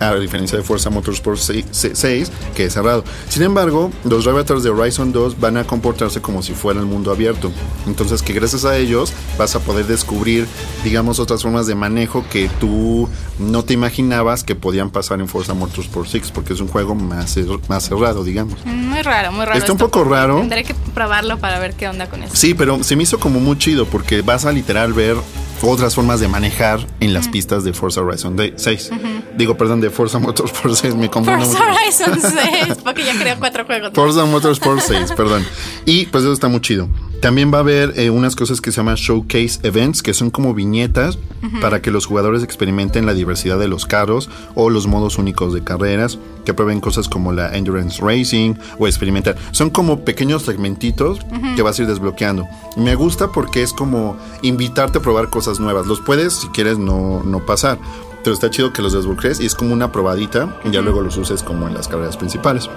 a 0.00 0.14
diferencia 0.14 0.56
de 0.58 0.64
Forza 0.64 0.90
Motorsport 0.90 1.38
6, 1.38 1.66
6, 1.70 2.30
que 2.54 2.66
es 2.66 2.72
cerrado. 2.72 3.04
Sin 3.28 3.42
embargo 3.42 3.90
los 4.04 4.24
drive 4.24 4.38
Avatars 4.38 4.62
de 4.62 4.70
Horizon 4.70 5.12
2 5.12 5.40
van 5.40 5.56
a 5.56 5.64
comportarse 5.64 6.20
como 6.20 6.42
si 6.42 6.52
fuera 6.52 6.80
el 6.80 6.86
mundo 6.86 7.10
abierto. 7.10 7.50
Entonces 7.86 8.22
que 8.22 8.32
gracias 8.32 8.64
a 8.64 8.76
ellos 8.76 9.12
vas 9.38 9.56
a 9.56 9.60
poder 9.60 9.86
descubrir 9.86 10.46
digamos 10.84 11.18
otras 11.18 11.42
formas 11.42 11.66
de 11.66 11.74
manejo 11.74 12.24
que 12.30 12.48
tú 12.60 13.08
no 13.38 13.64
te 13.64 13.74
imaginabas 13.74 14.44
que 14.44 14.54
podían 14.54 14.90
pasar 14.90 15.20
en 15.20 15.28
Forza 15.28 15.54
Motorsport 15.54 16.08
6 16.08 16.30
porque 16.32 16.52
es 16.52 16.60
un 16.60 16.68
juego 16.68 16.94
más, 16.94 17.36
más 17.68 17.84
cerrado 17.84 18.24
digamos. 18.24 18.64
Muy 18.64 19.02
raro, 19.02 19.32
muy 19.32 19.44
raro. 19.44 19.55
Está 19.56 19.72
un 19.72 19.78
poco 19.78 20.04
raro. 20.04 20.38
Tendré 20.38 20.64
que 20.64 20.74
probarlo 20.94 21.38
para 21.38 21.58
ver 21.58 21.74
qué 21.74 21.88
onda 21.88 22.08
con 22.08 22.22
eso. 22.22 22.34
Sí, 22.34 22.54
pero 22.54 22.82
se 22.82 22.96
me 22.96 23.02
hizo 23.02 23.18
como 23.18 23.40
muy 23.40 23.58
chido 23.58 23.86
porque 23.86 24.22
vas 24.22 24.44
a 24.44 24.52
literal 24.52 24.92
ver 24.92 25.16
otras 25.62 25.94
formas 25.94 26.20
de 26.20 26.28
manejar 26.28 26.86
en 27.00 27.12
las 27.14 27.28
pistas 27.28 27.64
de 27.64 27.72
Forza 27.72 28.00
Horizon 28.02 28.36
6. 28.56 28.90
Digo, 29.36 29.56
perdón, 29.56 29.80
de 29.80 29.90
Forza 29.90 30.18
Motorsport 30.18 30.74
6, 30.74 30.94
me 30.94 31.10
confundo 31.10 31.44
Forza 31.44 31.64
mucho. 31.64 31.78
Horizon 31.78 32.20
6, 32.66 32.78
porque 32.84 33.04
ya 33.04 33.18
creo 33.18 33.36
cuatro 33.38 33.64
juegos. 33.64 33.90
¿no? 33.90 33.94
Forza 33.94 34.24
Motorsport 34.24 34.80
6, 34.80 35.12
perdón. 35.16 35.44
Y 35.84 36.06
pues 36.06 36.24
eso 36.24 36.32
está 36.32 36.48
muy 36.48 36.60
chido. 36.60 36.88
También 37.20 37.52
va 37.52 37.58
a 37.58 37.60
haber 37.62 37.98
eh, 37.98 38.10
unas 38.10 38.36
cosas 38.36 38.60
que 38.60 38.70
se 38.70 38.76
llaman 38.76 38.96
showcase 38.96 39.58
events, 39.62 40.02
que 40.02 40.12
son 40.12 40.30
como 40.30 40.54
viñetas 40.54 41.18
para 41.60 41.80
que 41.80 41.90
los 41.92 42.06
jugadores 42.06 42.42
experimenten 42.42 43.06
la 43.06 43.14
diversidad 43.14 43.58
de 43.58 43.68
los 43.68 43.86
carros 43.86 44.28
o 44.56 44.68
los 44.68 44.86
modos 44.88 45.16
únicos 45.16 45.54
de 45.54 45.62
carreras, 45.62 46.18
que 46.44 46.52
prueben 46.54 46.80
cosas 46.80 47.08
como 47.08 47.32
la 47.32 47.56
endurance 47.56 48.02
racing 48.02 48.54
o 48.78 48.86
experimentar. 48.88 49.36
Son 49.52 49.70
como 49.70 50.00
pequeños 50.04 50.42
segmentitos 50.42 51.20
que 51.54 51.62
vas 51.62 51.78
a 51.78 51.82
ir 51.82 51.88
desbloqueando. 51.88 52.46
Me 52.76 52.94
gusta 52.96 53.28
porque 53.32 53.62
es 53.62 53.72
como 53.72 54.16
invitarte 54.42 54.98
a 54.98 55.02
probar 55.02 55.30
cosas 55.46 55.60
nuevas. 55.60 55.86
Los 55.86 56.00
puedes, 56.00 56.32
si 56.34 56.48
quieres, 56.48 56.78
no, 56.78 57.22
no 57.24 57.46
pasar. 57.46 57.78
Pero 58.24 58.34
está 58.34 58.50
chido 58.50 58.72
que 58.72 58.82
los 58.82 58.92
desbloquees 58.92 59.38
y 59.38 59.46
es 59.46 59.54
como 59.54 59.72
una 59.72 59.92
probadita 59.92 60.58
y 60.64 60.72
ya 60.72 60.80
luego 60.80 61.00
los 61.00 61.16
uses 61.16 61.44
como 61.44 61.68
en 61.68 61.74
las 61.74 61.86
carreras 61.86 62.16
principales. 62.16 62.68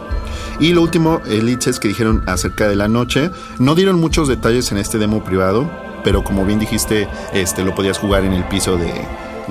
Y 0.59 0.73
lo 0.73 0.83
último, 0.83 1.19
elites 1.25 1.79
que 1.79 1.87
dijeron 1.87 2.23
acerca 2.27 2.67
de 2.67 2.75
la 2.75 2.87
noche. 2.87 3.31
No 3.57 3.73
dieron 3.73 3.99
muchos 3.99 4.27
detalles 4.27 4.71
en 4.71 4.77
este 4.77 4.99
demo 4.99 5.23
privado, 5.23 5.67
pero 6.03 6.23
como 6.23 6.45
bien 6.45 6.59
dijiste, 6.59 7.07
este 7.33 7.63
lo 7.63 7.73
podías 7.73 7.97
jugar 7.97 8.23
en 8.23 8.33
el 8.33 8.43
piso 8.43 8.77
de, 8.77 8.93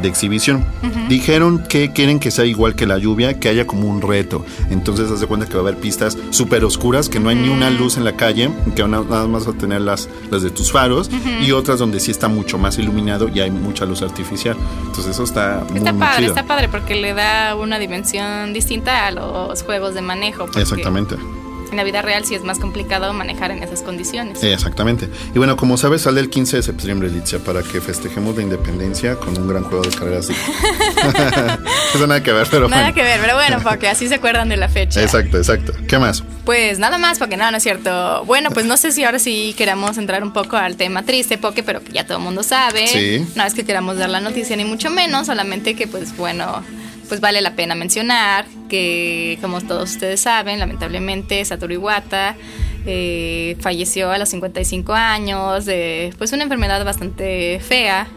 de 0.02 0.08
exhibición. 0.08 0.64
Dijeron 1.08 1.64
que 1.68 1.92
quieren 1.92 2.18
que 2.20 2.30
sea 2.30 2.44
igual 2.44 2.74
que 2.74 2.86
la 2.86 2.98
lluvia, 2.98 3.38
que 3.40 3.48
haya 3.48 3.66
como 3.66 3.88
un 3.88 4.00
reto. 4.02 4.44
Entonces, 4.70 5.10
haz 5.10 5.20
de 5.20 5.26
cuenta 5.26 5.46
que 5.46 5.54
va 5.54 5.60
a 5.60 5.62
haber 5.62 5.76
pistas 5.76 6.16
súper 6.30 6.64
oscuras, 6.64 7.08
que 7.08 7.20
no 7.20 7.28
hay 7.28 7.36
ni 7.36 7.48
una 7.48 7.70
luz 7.70 7.96
en 7.96 8.04
la 8.04 8.16
calle, 8.16 8.50
que 8.76 8.86
nada 8.86 9.26
más 9.26 9.46
va 9.46 9.52
a 9.52 9.54
tener 9.54 9.80
las, 9.80 10.08
las 10.30 10.42
de 10.42 10.50
tus 10.50 10.72
faros, 10.72 11.10
y 11.40 11.52
otras 11.52 11.78
donde 11.78 12.00
sí 12.00 12.10
está 12.10 12.28
mucho 12.28 12.58
más 12.58 12.78
iluminado 12.78 13.28
y 13.28 13.40
hay 13.40 13.50
mucha 13.50 13.84
luz 13.86 14.02
artificial. 14.02 14.56
Entonces, 14.86 15.08
eso 15.08 15.24
está 15.24 15.64
muy, 15.68 15.78
Está 15.78 15.92
muy 15.92 16.00
padre, 16.00 16.18
chido. 16.18 16.28
está 16.34 16.46
padre 16.46 16.68
porque 16.68 16.94
le 16.96 17.14
da 17.14 17.54
una 17.56 17.78
dimensión 17.78 18.52
distinta 18.52 19.06
a 19.06 19.10
los 19.10 19.62
juegos 19.62 19.94
de 19.94 20.02
manejo. 20.02 20.46
Exactamente. 20.56 21.16
En 21.70 21.76
la 21.76 21.84
vida 21.84 22.02
real 22.02 22.24
sí 22.24 22.34
es 22.34 22.42
más 22.42 22.58
complicado 22.58 23.12
manejar 23.12 23.50
en 23.50 23.62
esas 23.62 23.82
condiciones. 23.82 24.42
Exactamente. 24.42 25.08
Y 25.34 25.38
bueno, 25.38 25.56
como 25.56 25.76
sabes, 25.76 26.02
sale 26.02 26.20
el 26.20 26.30
15 26.30 26.56
de 26.58 26.62
septiembre, 26.62 27.10
Litzia, 27.10 27.38
para 27.38 27.62
que 27.62 27.80
festejemos 27.80 28.36
la 28.36 28.42
independencia 28.42 29.16
con 29.16 29.36
un 29.38 29.48
gran 29.48 29.64
juego 29.64 29.82
de 29.84 29.90
carreras. 29.96 30.28
Eso 31.94 32.06
nada 32.06 32.22
que 32.22 32.32
ver, 32.32 32.46
pero 32.50 32.68
Nada 32.68 32.82
bueno. 32.82 32.94
que 32.94 33.02
ver, 33.02 33.20
pero 33.20 33.34
bueno, 33.34 33.58
porque 33.62 33.88
así 33.88 34.08
se 34.08 34.16
acuerdan 34.16 34.48
de 34.48 34.56
la 34.56 34.68
fecha. 34.68 35.02
Exacto, 35.02 35.38
exacto. 35.38 35.72
¿Qué 35.86 35.98
más? 35.98 36.22
Pues 36.44 36.78
nada 36.78 36.98
más, 36.98 37.18
porque 37.18 37.36
no, 37.36 37.50
no 37.50 37.56
es 37.56 37.62
cierto. 37.62 38.24
Bueno, 38.24 38.50
pues 38.50 38.64
no 38.66 38.76
sé 38.76 38.92
si 38.92 39.04
ahora 39.04 39.18
sí 39.18 39.54
queramos 39.56 39.98
entrar 39.98 40.22
un 40.22 40.32
poco 40.32 40.56
al 40.56 40.76
tema 40.76 41.02
triste, 41.02 41.38
Poke, 41.38 41.62
pero 41.62 41.82
que 41.82 41.92
ya 41.92 42.04
todo 42.04 42.18
el 42.18 42.24
mundo 42.24 42.42
sabe. 42.42 42.86
Sí. 42.88 43.26
No 43.36 43.44
es 43.44 43.54
que 43.54 43.64
queramos 43.64 43.96
dar 43.98 44.10
la 44.10 44.20
noticia 44.20 44.56
ni 44.56 44.64
mucho 44.64 44.90
menos, 44.90 45.26
solamente 45.26 45.74
que 45.74 45.86
pues 45.86 46.16
bueno, 46.16 46.62
pues 47.08 47.20
vale 47.20 47.40
la 47.40 47.56
pena 47.56 47.74
mencionar 47.74 48.44
que 48.68 49.38
como 49.40 49.60
todos 49.60 49.92
ustedes 49.92 50.20
saben, 50.20 50.58
lamentablemente 50.58 51.44
Satoru 51.44 51.74
Iwata 51.74 52.36
eh, 52.86 53.56
falleció 53.60 54.10
a 54.10 54.18
los 54.18 54.28
55 54.28 54.92
años 54.92 55.64
de 55.64 56.12
pues 56.18 56.32
una 56.32 56.44
enfermedad 56.44 56.84
bastante 56.84 57.60
fea. 57.60 58.08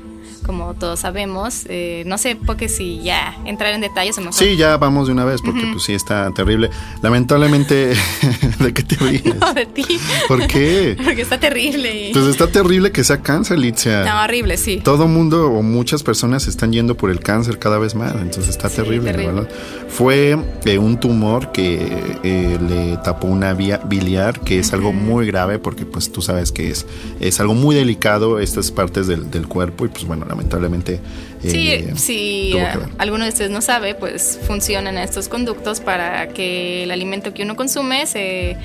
Como 0.45 0.73
todos 0.73 0.99
sabemos, 1.01 1.65
Eh, 1.69 2.03
no 2.05 2.17
sé, 2.17 2.35
porque 2.35 2.67
si 2.69 3.01
ya 3.01 3.37
entrar 3.45 3.73
en 3.73 3.81
detalles 3.81 4.17
o 4.17 4.21
mejor 4.21 4.33
Sí, 4.33 4.55
ya 4.57 4.77
vamos 4.77 5.07
de 5.07 5.13
una 5.13 5.23
vez, 5.25 5.41
porque 5.41 5.61
pues 5.71 5.83
sí 5.83 5.93
está 5.93 6.31
terrible. 6.31 6.69
Lamentablemente, 7.01 7.93
¿de 8.59 8.73
qué 8.73 8.83
te 8.83 8.95
ríes? 8.95 9.23
No, 9.39 9.53
de 9.53 9.65
ti. 9.65 9.85
¿Por 10.27 10.47
qué? 10.47 10.97
Porque 11.03 11.21
está 11.21 11.39
terrible. 11.39 12.09
y- 12.09 12.13
Pues 12.13 12.25
está 12.27 12.47
terrible 12.47 12.91
que 12.91 13.03
sea 13.03 13.21
cáncer, 13.21 13.59
Litzia. 13.59 14.03
No, 14.05 14.23
horrible, 14.23 14.57
sí. 14.57 14.81
Todo 14.83 15.07
mundo 15.07 15.47
o 15.51 15.61
muchas 15.63 16.03
personas 16.03 16.47
están 16.47 16.71
yendo 16.71 16.95
por 16.95 17.09
el 17.11 17.19
cáncer 17.19 17.59
cada 17.59 17.77
vez 17.79 17.95
más, 17.95 18.13
entonces 18.15 18.49
está 18.49 18.69
Sí, 18.69 18.77
terrible, 18.77 19.11
verdad. 19.13 19.49
Fue 19.89 20.37
eh, 20.65 20.77
un 20.77 20.99
tumor 20.99 21.51
que 21.51 22.17
eh, 22.23 22.57
le 22.69 22.97
tapó 23.03 23.27
una 23.27 23.53
vía 23.53 23.77
biliar, 23.85 24.39
que 24.39 24.59
es 24.59 24.73
algo 24.73 24.93
muy 24.93 25.25
grave 25.27 25.59
porque 25.59 25.85
pues 25.85 26.11
tú 26.11 26.21
sabes 26.21 26.51
que 26.51 26.69
es, 26.69 26.85
es 27.19 27.39
algo 27.39 27.53
muy 27.53 27.75
delicado 27.75 28.39
estas 28.39 28.71
partes 28.71 29.07
del, 29.07 29.29
del 29.31 29.47
cuerpo 29.47 29.85
y 29.85 29.89
pues 29.89 30.05
bueno, 30.05 30.25
lamentablemente... 30.31 30.99
Sí, 31.41 31.71
eh, 31.71 31.93
si 31.95 32.53
eh, 32.55 32.67
alguno 32.97 33.23
de 33.25 33.29
ustedes 33.29 33.51
no 33.51 33.61
sabe, 33.61 33.95
pues 33.95 34.39
funcionan 34.47 34.97
estos 34.97 35.27
conductos 35.27 35.79
para 35.79 36.29
que 36.29 36.83
el 36.83 36.91
alimento 36.91 37.33
que 37.33 37.43
uno 37.43 37.55
consume 37.55 38.05
se 38.05 38.57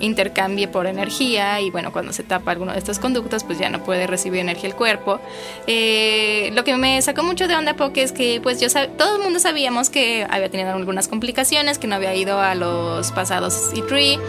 intercambie 0.00 0.68
por 0.68 0.86
energía 0.86 1.60
y 1.60 1.70
bueno, 1.70 1.92
cuando 1.92 2.12
se 2.12 2.22
tapa 2.22 2.52
alguno 2.52 2.72
de 2.72 2.78
estos 2.78 2.98
conductos, 2.98 3.44
pues 3.44 3.58
ya 3.58 3.70
no 3.70 3.82
puede 3.84 4.06
recibir 4.06 4.40
energía 4.40 4.68
el 4.68 4.74
cuerpo. 4.74 5.20
Eh, 5.66 6.50
lo 6.54 6.64
que 6.64 6.76
me 6.76 7.00
sacó 7.02 7.22
mucho 7.22 7.48
de 7.48 7.56
onda 7.56 7.74
porque 7.74 8.02
es 8.02 8.12
que 8.12 8.40
pues 8.42 8.60
yo 8.60 8.68
todo 8.96 9.16
el 9.16 9.22
mundo 9.22 9.38
sabíamos 9.38 9.90
que 9.90 10.26
había 10.28 10.48
tenido 10.50 10.70
algunas 10.70 11.08
complicaciones, 11.08 11.78
que 11.78 11.86
no 11.86 11.96
había 11.96 12.14
ido 12.14 12.40
a 12.40 12.54
los 12.54 13.12
pasados 13.12 13.72
E3, 13.74 14.20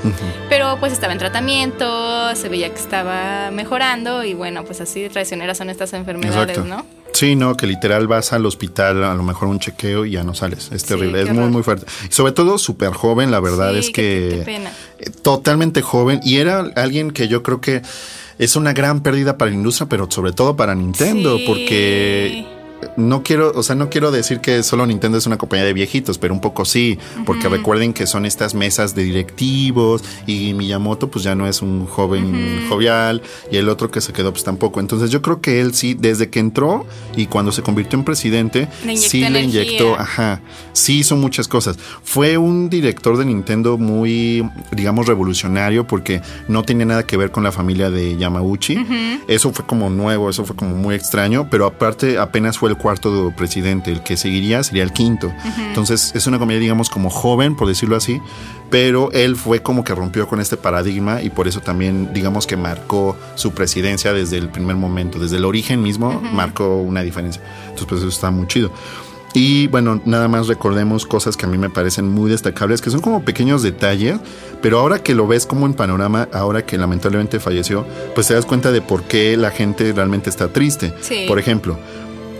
pero 0.49 0.77
pues 0.79 0.93
estaba 0.93 1.13
en 1.13 1.19
tratamiento, 1.19 2.35
se 2.35 2.49
veía 2.49 2.69
que 2.69 2.79
estaba 2.79 3.51
mejorando 3.51 4.23
y 4.23 4.33
bueno, 4.33 4.63
pues 4.63 4.81
así 4.81 5.01
de 5.01 5.09
traicioneras 5.09 5.57
son 5.57 5.69
estas 5.69 5.93
enfermedades, 5.93 6.57
Exacto. 6.57 6.65
¿no? 6.65 6.98
Sí, 7.13 7.35
no, 7.35 7.55
que 7.57 7.67
literal 7.67 8.07
vas 8.07 8.31
al 8.33 8.45
hospital, 8.45 9.03
a 9.03 9.13
lo 9.13 9.23
mejor 9.23 9.47
un 9.49 9.59
chequeo 9.59 10.05
y 10.05 10.11
ya 10.11 10.23
no 10.23 10.33
sales. 10.35 10.69
Es 10.71 10.85
terrible, 10.85 11.21
es 11.23 11.33
muy, 11.33 11.49
muy 11.49 11.63
fuerte. 11.63 11.85
Sobre 12.09 12.31
todo 12.31 12.57
súper 12.57 12.93
joven, 12.93 13.29
la 13.31 13.39
verdad 13.39 13.71
Sí, 13.73 13.79
es 13.79 13.89
que... 13.89 14.29
qué 14.39 14.41
pena. 14.45 14.71
eh, 14.99 15.09
Totalmente 15.21 15.81
joven 15.81 16.21
y 16.23 16.37
era 16.37 16.59
alguien 16.75 17.11
que 17.11 17.27
yo 17.27 17.43
creo 17.43 17.59
que 17.59 17.81
es 18.37 18.55
una 18.55 18.71
gran 18.71 19.01
pérdida 19.03 19.37
para 19.37 19.51
la 19.51 19.57
industria, 19.57 19.89
pero 19.89 20.07
sobre 20.09 20.31
todo 20.31 20.55
para 20.55 20.73
Nintendo, 20.75 21.37
Sí. 21.37 21.43
porque 21.45 22.45
no 22.97 23.23
quiero, 23.23 23.51
o 23.55 23.63
sea, 23.63 23.75
no 23.75 23.89
quiero 23.89 24.11
decir 24.11 24.39
que 24.39 24.63
solo 24.63 24.85
Nintendo 24.85 25.17
es 25.17 25.25
una 25.25 25.37
compañía 25.37 25.65
de 25.65 25.73
viejitos, 25.73 26.17
pero 26.17 26.33
un 26.33 26.41
poco 26.41 26.65
sí, 26.65 26.97
porque 27.25 27.49
recuerden 27.49 27.93
que 27.93 28.07
son 28.07 28.25
estas 28.25 28.53
mesas 28.53 28.95
de 28.95 29.03
directivos 29.03 30.03
y 30.25 30.53
Miyamoto 30.53 31.09
pues 31.09 31.23
ya 31.23 31.35
no 31.35 31.47
es 31.47 31.61
un 31.61 31.85
joven 31.85 32.65
jovial 32.69 33.21
y 33.51 33.57
el 33.57 33.69
otro 33.69 33.91
que 33.91 34.01
se 34.01 34.13
quedó 34.13 34.31
pues 34.31 34.43
tampoco. 34.43 34.79
Entonces 34.79 35.11
yo 35.11 35.21
creo 35.21 35.41
que 35.41 35.61
él 35.61 35.73
sí, 35.73 35.93
desde 35.93 36.29
que 36.29 36.39
entró 36.39 36.85
y 37.15 37.27
cuando 37.27 37.51
se 37.51 37.61
convirtió 37.61 37.99
en 37.99 38.05
presidente, 38.05 38.67
Le 38.85 38.97
sí 38.97 39.27
le 39.27 39.41
inyectó, 39.41 39.95
ajá, 39.95 40.41
sí 40.73 40.99
hizo 40.99 41.15
muchas 41.15 41.47
cosas. 41.47 41.77
Fue 42.03 42.37
un 42.37 42.69
director 42.69 43.17
de 43.17 43.25
Nintendo 43.25 43.77
muy, 43.77 44.49
digamos, 44.71 45.07
revolucionario 45.07 45.85
porque 45.85 46.21
no 46.47 46.63
tenía 46.63 46.85
nada 46.85 47.05
que 47.05 47.17
ver 47.17 47.31
con 47.31 47.43
la 47.43 47.51
familia 47.51 47.89
de 47.89 48.17
Yamauchi. 48.17 48.77
Eso 49.27 49.51
fue 49.51 49.65
como 49.65 49.89
nuevo, 49.89 50.29
eso 50.29 50.45
fue 50.45 50.55
como 50.55 50.75
muy 50.75 50.95
extraño, 50.95 51.49
pero 51.49 51.65
aparte 51.65 52.17
apenas 52.17 52.57
fue 52.57 52.68
el 52.69 52.77
cuarto 52.77 53.33
presidente, 53.35 53.91
el 53.91 54.01
que 54.01 54.17
seguiría 54.17 54.63
sería 54.63 54.83
el 54.83 54.93
quinto. 54.93 55.31
Entonces 55.67 56.11
es 56.15 56.27
una 56.27 56.39
comedia, 56.39 56.59
digamos, 56.59 56.89
como 56.89 57.09
joven, 57.09 57.55
por 57.55 57.67
decirlo 57.67 57.95
así, 57.95 58.21
pero 58.69 59.11
él 59.11 59.35
fue 59.35 59.61
como 59.61 59.83
que 59.83 59.95
rompió 59.95 60.27
con 60.27 60.39
este 60.39 60.57
paradigma 60.57 61.21
y 61.21 61.29
por 61.29 61.47
eso 61.47 61.61
también, 61.61 62.13
digamos, 62.13 62.47
que 62.47 62.57
marcó 62.57 63.15
su 63.35 63.51
presidencia 63.51 64.13
desde 64.13 64.37
el 64.37 64.49
primer 64.49 64.75
momento, 64.75 65.19
desde 65.19 65.37
el 65.37 65.45
origen 65.45 65.81
mismo, 65.81 66.21
marcó 66.33 66.77
una 66.81 67.01
diferencia. 67.01 67.41
Entonces, 67.61 67.87
pues 67.87 68.01
eso 68.01 68.09
está 68.09 68.31
muy 68.31 68.47
chido. 68.47 68.71
Y 69.33 69.67
bueno, 69.67 70.01
nada 70.05 70.27
más 70.27 70.47
recordemos 70.47 71.05
cosas 71.05 71.37
que 71.37 71.45
a 71.45 71.49
mí 71.49 71.57
me 71.57 71.69
parecen 71.69 72.09
muy 72.09 72.31
destacables, 72.31 72.81
que 72.81 72.89
son 72.89 73.01
como 73.01 73.23
pequeños 73.23 73.61
detalles, 73.61 74.17
pero 74.61 74.79
ahora 74.79 74.99
que 74.99 75.13
lo 75.13 75.27
ves 75.27 75.45
como 75.45 75.65
en 75.65 75.73
panorama, 75.73 76.27
ahora 76.33 76.65
que 76.65 76.77
lamentablemente 76.77 77.39
falleció, 77.39 77.85
pues 78.15 78.27
te 78.27 78.33
das 78.33 78.45
cuenta 78.45 78.71
de 78.71 78.81
por 78.81 79.03
qué 79.03 79.37
la 79.37 79.51
gente 79.51 79.93
realmente 79.93 80.29
está 80.29 80.51
triste. 80.51 80.93
Sí. 81.01 81.25
Por 81.27 81.37
ejemplo, 81.37 81.77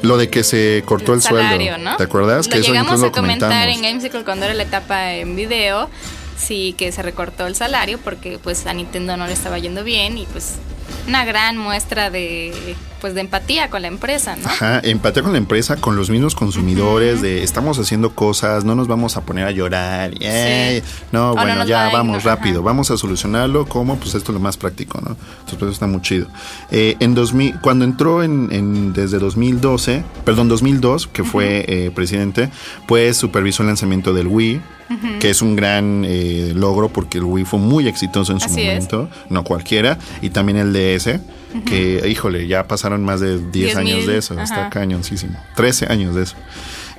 lo 0.01 0.17
de 0.17 0.29
que 0.29 0.43
se 0.43 0.83
cortó 0.85 1.13
el, 1.13 1.21
salario, 1.21 1.73
sueldo. 1.73 1.91
¿no? 1.91 1.97
¿Te 1.97 2.03
acuerdas? 2.03 2.47
Lo 2.47 2.53
que 2.53 2.59
eso 2.59 2.67
llegamos 2.67 3.03
a 3.03 3.11
comentar 3.11 3.67
en 3.69 3.81
Gamesicle 3.81 4.23
cuando 4.23 4.45
era 4.45 4.53
la 4.53 4.63
etapa 4.63 5.13
en 5.13 5.35
video, 5.35 5.89
sí 6.37 6.75
que 6.77 6.91
se 6.91 7.01
recortó 7.01 7.47
el 7.47 7.55
salario 7.55 7.97
porque 7.97 8.39
pues 8.41 8.65
a 8.65 8.73
Nintendo 8.73 9.17
no 9.17 9.27
le 9.27 9.33
estaba 9.33 9.59
yendo 9.59 9.83
bien 9.83 10.17
y 10.17 10.25
pues 10.25 10.55
una 11.07 11.25
gran 11.25 11.57
muestra 11.57 12.09
de 12.09 12.75
pues 12.99 13.13
de 13.15 13.21
empatía 13.21 13.69
con 13.69 13.81
la 13.81 13.87
empresa, 13.87 14.35
¿no? 14.35 14.47
Ajá, 14.47 14.79
empatía 14.83 15.23
con 15.23 15.31
la 15.31 15.37
empresa, 15.37 15.77
con 15.77 15.95
los 15.95 16.09
mismos 16.09 16.35
consumidores, 16.35 17.21
de 17.21 17.43
estamos 17.43 17.79
haciendo 17.79 18.13
cosas, 18.15 18.65
no 18.65 18.75
nos 18.75 18.87
vamos 18.87 19.17
a 19.17 19.21
poner 19.21 19.45
a 19.45 19.51
llorar, 19.51 20.11
¡ey! 20.19 20.83
no, 21.11 21.31
O 21.31 21.35
bueno, 21.35 21.65
ya 21.65 21.85
va 21.87 21.93
vamos 21.93 22.23
rápido, 22.23 22.57
ajá. 22.59 22.65
vamos 22.65 22.91
a 22.91 22.97
solucionarlo, 22.97 23.65
¿cómo? 23.65 23.95
Pues 23.97 24.15
esto 24.15 24.31
es 24.31 24.33
lo 24.33 24.39
más 24.39 24.57
práctico, 24.57 24.99
¿no? 25.01 25.11
Entonces, 25.11 25.57
pues, 25.57 25.61
eso 25.63 25.71
está 25.71 25.87
muy 25.87 26.01
chido. 26.01 26.27
Eh, 26.71 26.95
en 26.99 27.15
2000, 27.15 27.59
cuando 27.61 27.85
entró 27.85 28.23
en, 28.23 28.49
en- 28.51 28.93
desde 28.93 29.19
2012, 29.19 30.03
perdón, 30.25 30.49
2002, 30.49 31.07
que 31.07 31.23
fue 31.23 31.65
eh, 31.67 31.91
presidente, 31.91 32.49
pues 32.87 33.17
supervisó 33.17 33.63
el 33.63 33.67
lanzamiento 33.67 34.13
del 34.13 34.27
Wii, 34.27 34.61
que 35.19 35.29
es 35.29 35.43
un 35.43 35.55
gran 35.55 36.03
eh, 36.03 36.51
logro 36.55 36.89
porque 36.89 37.19
el 37.19 37.23
Wii 37.23 37.45
fue 37.45 37.59
muy 37.59 37.87
exitoso 37.87 38.31
en 38.33 38.39
su 38.39 38.47
Así 38.47 38.61
es. 38.61 38.67
momento, 38.67 39.09
no 39.29 39.43
cualquiera, 39.43 39.99
y 40.23 40.31
también 40.31 40.57
el 40.57 40.73
DS, 40.73 41.19
que, 41.65 42.07
híjole, 42.07 42.47
ya 42.47 42.67
pasaron 42.67 43.03
más 43.03 43.19
de 43.19 43.37
10 43.39 43.51
10,000, 43.51 43.77
años 43.77 44.05
de 44.07 44.17
eso, 44.17 44.33
ajá. 44.35 44.43
está 44.43 44.69
cañoncísimo. 44.69 45.37
13 45.55 45.91
años 45.91 46.15
de 46.15 46.23
eso. 46.23 46.35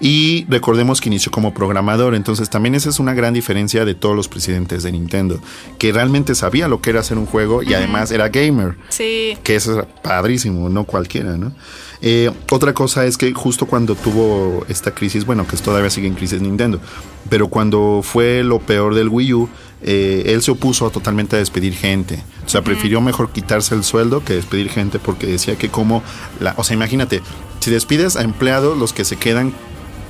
Y 0.03 0.47
recordemos 0.49 1.01
que 1.01 1.11
inició 1.11 1.31
como 1.31 1.53
programador, 1.53 2.15
entonces 2.15 2.49
también 2.49 2.75
esa 2.75 2.89
es 2.89 2.99
una 3.01 3.13
gran 3.13 3.35
diferencia 3.35 3.85
de 3.85 3.95
todos 3.95 4.17
los 4.17 4.29
presidentes 4.29 4.83
de 4.83 4.93
Nintendo, 4.93 5.39
que 5.79 5.93
realmente 5.93 6.35
sabía 6.35 6.69
lo 6.69 6.81
que 6.81 6.89
era 6.91 7.01
hacer 7.01 7.19
un 7.19 7.27
juego 7.27 7.63
y 7.63 7.75
además 7.75 8.11
era 8.11 8.31
gamer, 8.31 8.77
Sí. 8.89 9.37
que 9.43 9.57
eso 9.57 9.81
es 9.81 9.87
padrísimo, 10.03 10.71
no 10.71 10.85
cualquiera, 10.85 11.37
¿no? 11.37 11.53
Eh, 12.01 12.31
otra 12.51 12.73
cosa 12.73 13.05
es 13.05 13.19
que 13.19 13.31
justo 13.35 13.67
cuando 13.67 13.95
tuvo 13.95 14.65
esta 14.71 14.91
crisis, 14.93 15.27
bueno, 15.27 15.47
que 15.47 15.59
todavía 15.59 15.91
sigue 15.91 16.07
en 16.09 16.15
crisis 16.15 16.41
Nintendo, 16.41 16.81
pero 17.29 17.49
cuando 17.49 18.01
fue 18.03 18.43
lo 18.43 18.59
peor 18.59 18.95
del 18.95 19.09
Wii 19.11 19.35
U, 19.35 19.51
eh, 19.83 20.25
él 20.27 20.43
se 20.43 20.51
opuso 20.51 20.91
totalmente 20.91 21.37
a 21.37 21.39
despedir 21.39 21.75
gente. 21.75 22.23
O 22.45 22.49
sea, 22.49 22.63
prefirió 22.63 23.01
mejor 23.01 23.31
quitarse 23.31 23.75
el 23.75 23.85
sueldo 23.85 24.25
que 24.25 24.35
despedir 24.35 24.69
gente 24.71 24.99
porque 24.99 25.27
decía 25.27 25.57
que 25.57 25.69
como, 25.69 26.03
la, 26.41 26.55
o 26.57 26.65
sea, 26.65 26.75
imagínate, 26.75 27.23
si 27.61 27.71
despides 27.71 28.17
a 28.17 28.23
empleados, 28.23 28.77
los 28.77 28.93
que 28.93 29.05
se 29.05 29.17
quedan 29.17 29.53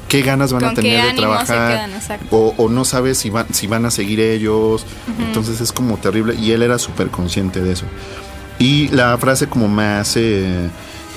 qué 0.09 0.23
ganas 0.23 0.53
van 0.53 0.65
a 0.65 0.75
tener 0.75 1.07
de 1.07 1.13
trabajar 1.13 1.89
o, 2.31 2.69
no 2.69 2.85
sabes 2.85 3.17
si 3.17 3.31
van, 3.31 3.47
si 3.55 3.69
van 3.69 3.87
a 3.87 3.91
seguir 3.91 4.19
ellos. 4.21 4.85
Entonces 5.19 5.61
es 5.61 5.73
como 5.73 5.99
terrible 5.99 6.35
y 6.35 6.51
él 6.51 6.63
era 6.63 6.79
súper 6.79 7.09
consciente 7.09 7.61
de 7.61 7.73
eso. 7.73 7.87
Y 8.59 8.89
la 8.89 9.17
frase 9.19 9.47
como 9.47 9.69
más 9.69 10.17
eh, 10.17 10.69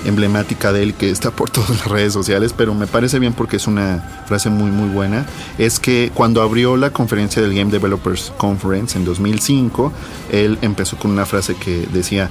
emblemática 0.04 0.72
de 0.72 0.82
él, 0.82 0.94
que 0.94 1.10
está 1.10 1.30
por 1.30 1.50
todas 1.50 1.70
las 1.70 1.86
redes 1.86 2.12
sociales, 2.12 2.54
pero 2.56 2.74
me 2.74 2.86
parece 2.86 3.18
bien 3.18 3.32
porque 3.32 3.56
es 3.56 3.66
una 3.66 4.24
frase 4.26 4.50
muy 4.50 4.70
muy 4.70 4.88
buena, 4.88 5.26
es 5.58 5.78
que 5.78 6.10
cuando 6.14 6.42
abrió 6.42 6.76
la 6.76 6.90
conferencia 6.90 7.42
del 7.42 7.54
Game 7.54 7.70
Developers 7.70 8.32
Conference 8.36 8.98
en 8.98 9.04
2005, 9.04 9.92
él 10.32 10.58
empezó 10.62 10.96
con 10.96 11.10
una 11.10 11.26
frase 11.26 11.54
que 11.54 11.86
decía, 11.92 12.30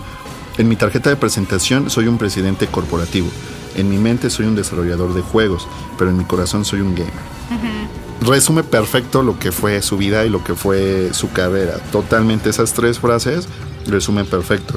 en 0.58 0.68
mi 0.68 0.76
tarjeta 0.76 1.10
de 1.10 1.16
presentación 1.16 1.90
soy 1.90 2.08
un 2.08 2.18
presidente 2.18 2.68
corporativo. 2.68 3.28
En 3.76 3.90
mi 3.90 3.98
mente 3.98 4.30
soy 4.30 4.46
un 4.46 4.56
desarrollador 4.56 5.16
de 5.16 5.22
juegos, 5.22 5.68
pero 5.98 6.12
en 6.12 6.18
mi 6.18 6.26
corazón 6.26 6.64
soy 6.64 6.82
un 6.82 6.94
gamer. 6.94 7.83
Resume 8.26 8.64
perfecto 8.64 9.24
lo 9.24 9.38
que 9.38 9.52
fue 9.52 9.82
su 9.82 9.98
vida 9.98 10.26
y 10.26 10.30
lo 10.30 10.44
que 10.44 10.56
fue 10.56 11.14
su 11.14 11.32
carrera. 11.32 11.78
Totalmente 11.92 12.50
esas 12.50 12.74
tres 12.74 13.00
frases 13.00 13.48
resumen 13.88 14.26
perfecto. 14.26 14.76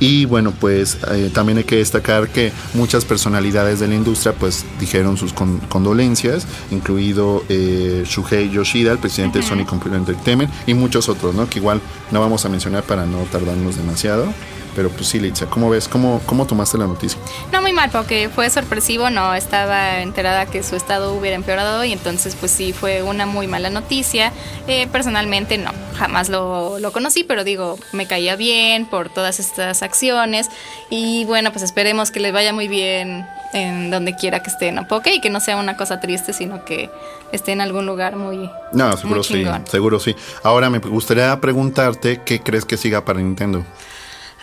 Y 0.00 0.24
bueno, 0.24 0.52
pues 0.58 0.98
eh, 1.12 1.30
también 1.32 1.58
hay 1.58 1.64
que 1.64 1.76
destacar 1.76 2.28
que 2.28 2.52
muchas 2.74 3.04
personalidades 3.04 3.80
de 3.80 3.88
la 3.88 3.94
industria 3.94 4.34
pues 4.34 4.64
dijeron 4.80 5.16
sus 5.16 5.32
condolencias, 5.32 6.46
incluido 6.70 7.44
eh, 7.48 8.04
Shuhei 8.04 8.50
Yoshida, 8.50 8.92
el 8.92 8.98
presidente 8.98 9.38
de 9.38 9.46
Sony 9.46 9.64
Computer 9.64 9.98
Entertainment, 9.98 10.52
y 10.66 10.74
muchos 10.74 11.08
otros, 11.08 11.34
¿no? 11.34 11.48
Que 11.48 11.60
igual 11.60 11.80
no 12.10 12.20
vamos 12.20 12.44
a 12.44 12.48
mencionar 12.48 12.82
para 12.82 13.06
no 13.06 13.18
tardarnos 13.30 13.76
demasiado. 13.76 14.26
Pero 14.74 14.90
pues 14.90 15.06
sí, 15.06 15.20
Litza, 15.20 15.46
¿cómo 15.46 15.70
ves? 15.70 15.88
¿Cómo, 15.88 16.20
¿Cómo 16.26 16.46
tomaste 16.46 16.78
la 16.78 16.86
noticia? 16.86 17.18
No, 17.52 17.62
muy 17.62 17.72
mal, 17.72 17.90
porque 17.90 18.28
fue 18.28 18.50
sorpresivo, 18.50 19.10
no 19.10 19.34
estaba 19.34 20.00
enterada 20.00 20.46
que 20.46 20.62
su 20.62 20.76
estado 20.76 21.14
hubiera 21.14 21.36
empeorado 21.36 21.84
y 21.84 21.92
entonces 21.92 22.36
pues 22.38 22.52
sí, 22.52 22.72
fue 22.72 23.02
una 23.02 23.26
muy 23.26 23.46
mala 23.46 23.70
noticia. 23.70 24.32
Eh, 24.66 24.88
personalmente 24.90 25.58
no, 25.58 25.70
jamás 25.96 26.28
lo, 26.28 26.78
lo, 26.78 26.92
conocí, 26.92 27.24
pero 27.24 27.44
digo, 27.44 27.78
me 27.92 28.06
caía 28.06 28.36
bien 28.36 28.86
por 28.86 29.08
todas 29.08 29.40
estas 29.40 29.82
acciones 29.82 30.48
y 30.90 31.24
bueno, 31.24 31.52
pues 31.52 31.62
esperemos 31.62 32.10
que 32.10 32.20
les 32.20 32.32
vaya 32.32 32.52
muy 32.52 32.68
bien 32.68 33.26
en 33.54 33.90
donde 33.90 34.16
quiera 34.16 34.42
que 34.42 34.50
estén 34.50 34.78
a 34.78 34.88
Poke 34.88 35.14
y 35.14 35.20
que 35.20 35.30
no 35.30 35.40
sea 35.40 35.56
una 35.56 35.76
cosa 35.76 36.00
triste, 36.00 36.32
sino 36.32 36.64
que 36.64 36.90
esté 37.32 37.52
en 37.52 37.60
algún 37.60 37.86
lugar 37.86 38.16
muy. 38.16 38.50
No, 38.72 38.96
seguro 38.96 39.22
sí, 39.22 39.44
seguro 39.70 40.00
sí. 40.00 40.14
Ahora 40.42 40.68
me 40.68 40.78
gustaría 40.78 41.40
preguntarte 41.40 42.20
qué 42.24 42.40
crees 42.40 42.64
que 42.64 42.76
siga 42.76 43.04
para 43.04 43.20
Nintendo. 43.20 43.64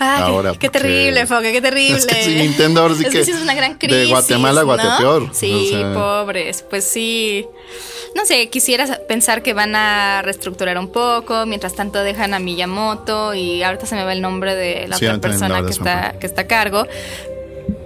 Ay, 0.04 0.58
qué, 0.58 0.70
terrible, 0.70 1.28
Foque, 1.28 1.52
qué 1.52 1.62
terrible. 1.62 1.98
Es 2.00 2.08
que 2.08 2.28
Nintendo 2.36 2.82
ahora 2.82 2.96
sí 2.96 3.06
que, 3.06 3.20
es 3.20 3.30
una 3.30 3.54
gran 3.54 3.78
crisis. 3.78 3.98
De 3.98 4.06
Guatemala 4.08 4.62
a 4.62 4.64
Guatepeor. 4.64 5.30
Sí, 5.32 5.80
pobres. 5.94 6.64
Pues 6.68 6.86
sí. 6.86 7.46
No 8.16 8.26
sé, 8.26 8.50
quisiera 8.50 8.88
pensar 9.08 9.44
que 9.44 9.54
van 9.54 9.76
a 9.76 10.24
reestructurar 10.24 10.80
un 10.80 10.92
poco. 10.92 11.46
Mientras 11.46 11.76
tanto 11.76 12.00
dejan 12.02 12.34
a 12.34 12.40
Miyamoto 12.40 13.36
y 13.36 13.62
ahorita 13.62 13.86
se 13.86 13.94
me 13.94 14.04
va 14.04 14.14
el 14.14 14.22
nombre 14.22 14.56
de 14.56 14.88
la 14.88 14.96
otra 14.96 15.22
persona 15.22 15.64
que 15.64 15.72
está, 15.72 16.16
que 16.20 16.26
está 16.26 16.42
a 16.42 16.48
cargo. 16.48 16.88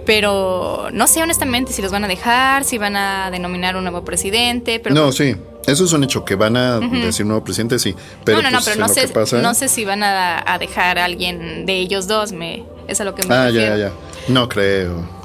Pero 0.06 0.88
no 0.92 1.06
sé 1.08 1.22
honestamente 1.22 1.74
si 1.74 1.82
los 1.82 1.92
van 1.92 2.04
a 2.04 2.08
dejar, 2.08 2.64
si 2.64 2.78
van 2.78 2.96
a 2.96 3.30
denominar 3.30 3.76
un 3.76 3.84
nuevo 3.84 4.04
presidente. 4.04 4.80
Pero 4.80 4.94
no, 4.94 5.12
sí. 5.12 5.36
Eso 5.66 5.84
es 5.84 5.92
un 5.92 6.04
hecho, 6.04 6.24
que 6.24 6.34
van 6.34 6.56
a 6.56 6.78
decir 6.80 7.26
nuevo 7.26 7.42
presidente, 7.44 7.78
sí. 7.78 7.94
Pero, 8.24 8.42
no, 8.42 8.50
no, 8.50 8.58
pues, 8.62 8.76
no, 8.78 8.86
pero 8.86 9.16
no 9.16 9.26
sé, 9.26 9.42
no 9.42 9.54
sé 9.54 9.68
si 9.68 9.84
van 9.84 10.02
a, 10.02 10.56
dejar 10.58 10.98
a 10.98 11.04
alguien 11.04 11.66
de 11.66 11.76
ellos 11.78 12.06
dos, 12.06 12.32
me, 12.32 12.64
es 12.88 13.00
a 13.00 13.04
lo 13.04 13.14
que 13.14 13.24
me 13.24 13.34
Ah, 13.34 13.50
ya, 13.50 13.76
ya. 13.76 13.92
No 14.28 14.48
creo. 14.48 15.16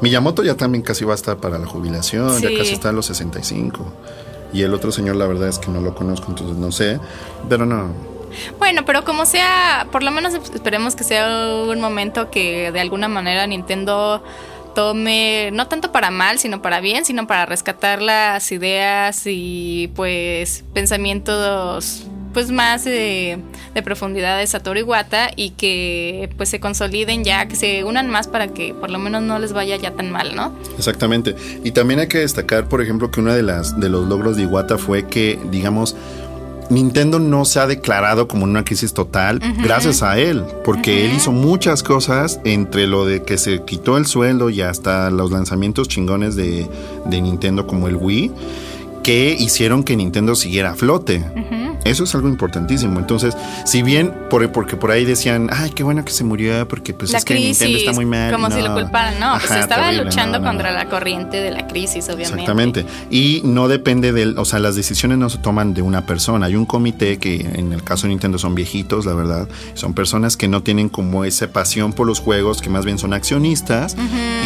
Miyamoto 0.00 0.42
ya 0.42 0.56
también 0.56 0.82
casi 0.82 1.04
va 1.04 1.12
a 1.12 1.16
estar 1.16 1.36
para 1.36 1.58
la 1.58 1.66
jubilación, 1.66 2.40
ya 2.40 2.48
casi 2.56 2.72
está 2.72 2.88
a 2.88 2.92
los 2.92 3.06
65. 3.06 3.92
Y 4.52 4.62
el 4.62 4.74
otro 4.74 4.90
señor, 4.90 5.16
la 5.16 5.26
verdad 5.26 5.48
es 5.48 5.58
que 5.58 5.70
no 5.70 5.80
lo 5.80 5.94
conozco, 5.94 6.26
entonces 6.28 6.56
no 6.56 6.72
sé. 6.72 6.98
Pero 7.48 7.66
no, 7.66 7.90
bueno, 8.58 8.84
pero 8.84 9.04
como 9.04 9.26
sea, 9.26 9.86
por 9.90 10.02
lo 10.02 10.10
menos 10.10 10.34
esperemos 10.34 10.96
que 10.96 11.04
sea 11.04 11.64
un 11.68 11.80
momento 11.80 12.30
que 12.30 12.72
de 12.72 12.80
alguna 12.80 13.08
manera 13.08 13.46
Nintendo 13.46 14.22
tome, 14.74 15.50
no 15.52 15.68
tanto 15.68 15.92
para 15.92 16.10
mal, 16.10 16.38
sino 16.38 16.62
para 16.62 16.80
bien, 16.80 17.04
sino 17.04 17.26
para 17.26 17.46
rescatar 17.46 18.00
las 18.02 18.50
ideas 18.52 19.22
y 19.26 19.90
pues 19.94 20.64
pensamientos 20.72 22.06
pues 22.32 22.50
más 22.50 22.84
de, 22.84 23.38
profundidad 23.84 24.38
de 24.38 24.46
Satoru 24.46 24.80
Iwata 24.80 25.30
y 25.34 25.50
que 25.50 26.30
pues 26.36 26.48
se 26.48 26.60
consoliden 26.60 27.24
ya, 27.24 27.48
que 27.48 27.56
se 27.56 27.82
unan 27.84 28.08
más 28.08 28.28
para 28.28 28.48
que 28.48 28.74
por 28.74 28.90
lo 28.90 28.98
menos 28.98 29.22
no 29.22 29.38
les 29.38 29.52
vaya 29.52 29.76
ya 29.76 29.92
tan 29.92 30.10
mal, 30.10 30.36
¿no? 30.36 30.54
Exactamente. 30.76 31.34
Y 31.64 31.72
también 31.72 32.00
hay 32.00 32.08
que 32.08 32.18
destacar, 32.18 32.68
por 32.68 32.82
ejemplo, 32.82 33.10
que 33.10 33.20
uno 33.20 33.34
de 33.34 33.42
las 33.42 33.80
de 33.80 33.88
los 33.88 34.06
logros 34.06 34.36
de 34.36 34.42
Iwata 34.42 34.78
fue 34.78 35.06
que, 35.06 35.38
digamos, 35.50 35.96
Nintendo 36.70 37.18
no 37.18 37.44
se 37.44 37.58
ha 37.60 37.66
declarado 37.66 38.28
como 38.28 38.44
una 38.44 38.64
crisis 38.64 38.94
total 38.94 39.40
gracias 39.62 40.02
a 40.02 40.18
él, 40.18 40.44
porque 40.64 41.04
él 41.04 41.12
hizo 41.16 41.32
muchas 41.32 41.82
cosas 41.82 42.40
entre 42.44 42.86
lo 42.86 43.04
de 43.04 43.22
que 43.24 43.38
se 43.38 43.62
quitó 43.64 43.96
el 43.96 44.06
sueldo 44.06 44.50
y 44.50 44.62
hasta 44.62 45.10
los 45.10 45.32
lanzamientos 45.32 45.88
chingones 45.88 46.36
de, 46.36 46.68
de 47.04 47.20
Nintendo 47.20 47.66
como 47.66 47.88
el 47.88 47.96
Wii, 47.96 48.30
que 49.02 49.36
hicieron 49.38 49.82
que 49.82 49.96
Nintendo 49.96 50.34
siguiera 50.36 50.70
a 50.70 50.74
flote. 50.74 51.24
Eso 51.84 52.04
es 52.04 52.14
algo 52.14 52.28
importantísimo. 52.28 52.98
Entonces, 52.98 53.36
si 53.64 53.82
bien, 53.82 54.12
por, 54.28 54.50
porque 54.52 54.76
por 54.76 54.90
ahí 54.90 55.04
decían, 55.04 55.48
ay, 55.52 55.70
qué 55.70 55.82
bueno 55.82 56.04
que 56.04 56.12
se 56.12 56.24
murió, 56.24 56.66
porque 56.68 56.94
pues 56.94 57.12
es 57.14 57.24
que 57.24 57.34
Nintendo 57.34 57.78
está 57.78 57.92
muy 57.92 58.04
mal. 58.04 58.32
Como 58.32 58.50
si 58.50 58.60
lo 58.60 58.74
culparan, 58.74 59.18
no, 59.18 59.38
pues 59.38 59.60
estaba 59.60 59.92
luchando 59.92 60.42
contra 60.42 60.70
la 60.72 60.88
corriente 60.88 61.38
de 61.38 61.50
la 61.50 61.66
crisis, 61.66 62.06
obviamente. 62.06 62.42
Exactamente. 62.42 62.86
Y 63.10 63.42
no 63.44 63.68
depende 63.68 64.12
del, 64.12 64.38
o 64.38 64.44
sea, 64.44 64.58
las 64.58 64.76
decisiones 64.76 65.18
no 65.18 65.30
se 65.30 65.38
toman 65.38 65.74
de 65.74 65.82
una 65.82 66.06
persona. 66.06 66.46
Hay 66.46 66.56
un 66.56 66.66
comité 66.66 67.18
que 67.18 67.40
en 67.40 67.72
el 67.72 67.82
caso 67.82 68.02
de 68.06 68.10
Nintendo 68.10 68.38
son 68.38 68.54
viejitos, 68.54 69.06
la 69.06 69.14
verdad. 69.14 69.48
Son 69.74 69.94
personas 69.94 70.36
que 70.36 70.48
no 70.48 70.62
tienen 70.62 70.88
como 70.88 71.24
esa 71.24 71.48
pasión 71.48 71.92
por 71.92 72.06
los 72.06 72.20
juegos, 72.20 72.60
que 72.60 72.70
más 72.70 72.84
bien 72.84 72.98
son 72.98 73.14
accionistas 73.14 73.96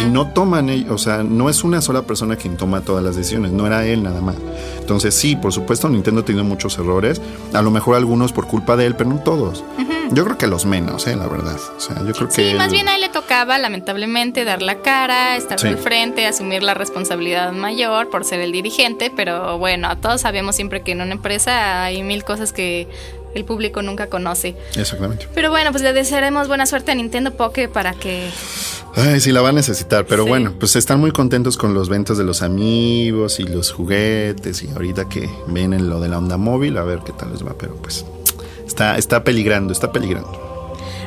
y 0.01 0.05
no 0.11 0.29
toman, 0.29 0.71
o 0.91 0.99
sea, 0.99 1.23
no 1.23 1.51
es 1.51 1.65
una 1.65 1.81
sola 1.81 2.03
persona 2.03 2.37
quien 2.37 2.57
toma 2.57 2.81
todas 2.83 3.03
las 3.03 3.17
decisiones, 3.17 3.53
no 3.53 3.67
era 3.67 3.87
él 3.87 4.03
nada 4.03 4.21
más. 4.21 4.37
Entonces, 4.79 5.15
sí, 5.15 5.37
por 5.37 5.53
supuesto, 5.53 5.89
Nintendo 5.89 6.21
ha 6.21 6.25
tenido 6.25 6.45
muchos 6.45 6.79
errores 6.79 7.21
a 7.53 7.63
lo 7.63 7.71
mejor 7.71 7.97
algunos 7.97 8.33
por 8.33 8.47
culpa 8.47 8.77
de 8.77 8.87
él, 8.87 8.97
pero 8.97 9.11
no 9.11 9.19
todos. 9.21 9.65
Yo 10.11 10.25
creo 10.25 10.37
que 10.37 10.47
los 10.47 10.67
menos, 10.67 11.07
eh, 11.07 11.17
la 11.17 11.27
verdad. 11.27 11.57
O 11.77 11.81
sea, 11.81 11.97
yo 12.05 12.13
creo 12.13 12.29
que 12.29 12.51
sí, 12.51 12.55
más 12.55 12.71
bien 12.71 12.89
a 12.89 12.95
él 12.95 13.01
le 13.01 13.09
tocaba, 13.09 13.59
lamentablemente, 13.59 14.45
dar 14.45 14.61
la 14.61 14.77
cara, 14.83 15.37
estar 15.37 15.65
al 15.67 15.79
frente, 15.79 16.27
asumir 16.27 16.63
la 16.63 16.75
responsabilidad 16.75 17.53
mayor 17.53 18.11
por 18.11 18.25
ser 18.25 18.41
el 18.41 18.53
dirigente, 18.53 19.11
pero 19.15 19.59
bueno, 19.59 19.97
todos 19.99 20.21
sabemos 20.21 20.57
siempre 20.57 20.83
que 20.83 20.93
en 20.93 21.01
una 21.01 21.13
empresa 21.13 21.85
hay 21.85 22.03
mil 22.03 22.25
cosas 22.25 22.53
que 22.53 22.89
el 23.35 23.45
público 23.45 23.83
nunca 23.83 24.09
conoce. 24.09 24.57
Exactamente. 24.77 25.29
Pero 25.35 25.51
bueno, 25.51 25.71
pues 25.73 25.83
le 25.83 25.93
desearemos 25.93 26.49
buena 26.49 26.67
suerte 26.67 26.93
a 26.93 26.95
Nintendo 26.95 27.33
Poke 27.33 27.69
para 27.69 27.95
que 27.95 28.31
Ay, 28.97 29.19
sí 29.21 29.33
la 29.33 29.43
va 29.43 29.49
a 29.49 29.53
necesitar, 29.53 30.07
pero 30.07 30.25
bueno, 30.25 30.55
pues 30.59 30.77
están 30.77 31.01
muy 31.01 31.11
contentos 31.11 31.57
con 31.57 31.75
los 31.75 31.89
ventas 31.89 32.17
de 32.17 32.23
los 32.23 32.43
amigos 32.43 33.41
y 33.41 33.43
los 33.43 33.73
juguetes 33.73 34.63
y 34.63 34.71
ahorita 34.71 35.09
que 35.09 35.29
vienen 35.49 35.89
lo 35.89 35.99
de 35.99 36.09
la 36.09 36.19
onda 36.19 36.37
móvil, 36.37 36.79
a 36.79 36.85
ver 36.85 37.01
qué 37.05 37.13
tal 37.13 37.33
les 37.33 37.45
va, 37.45 37.55
pero 37.59 37.75
pues 37.75 38.05
está, 38.65 38.97
está 38.97 39.25
peligrando, 39.25 39.73
está 39.73 39.91
peligrando. 39.91 40.44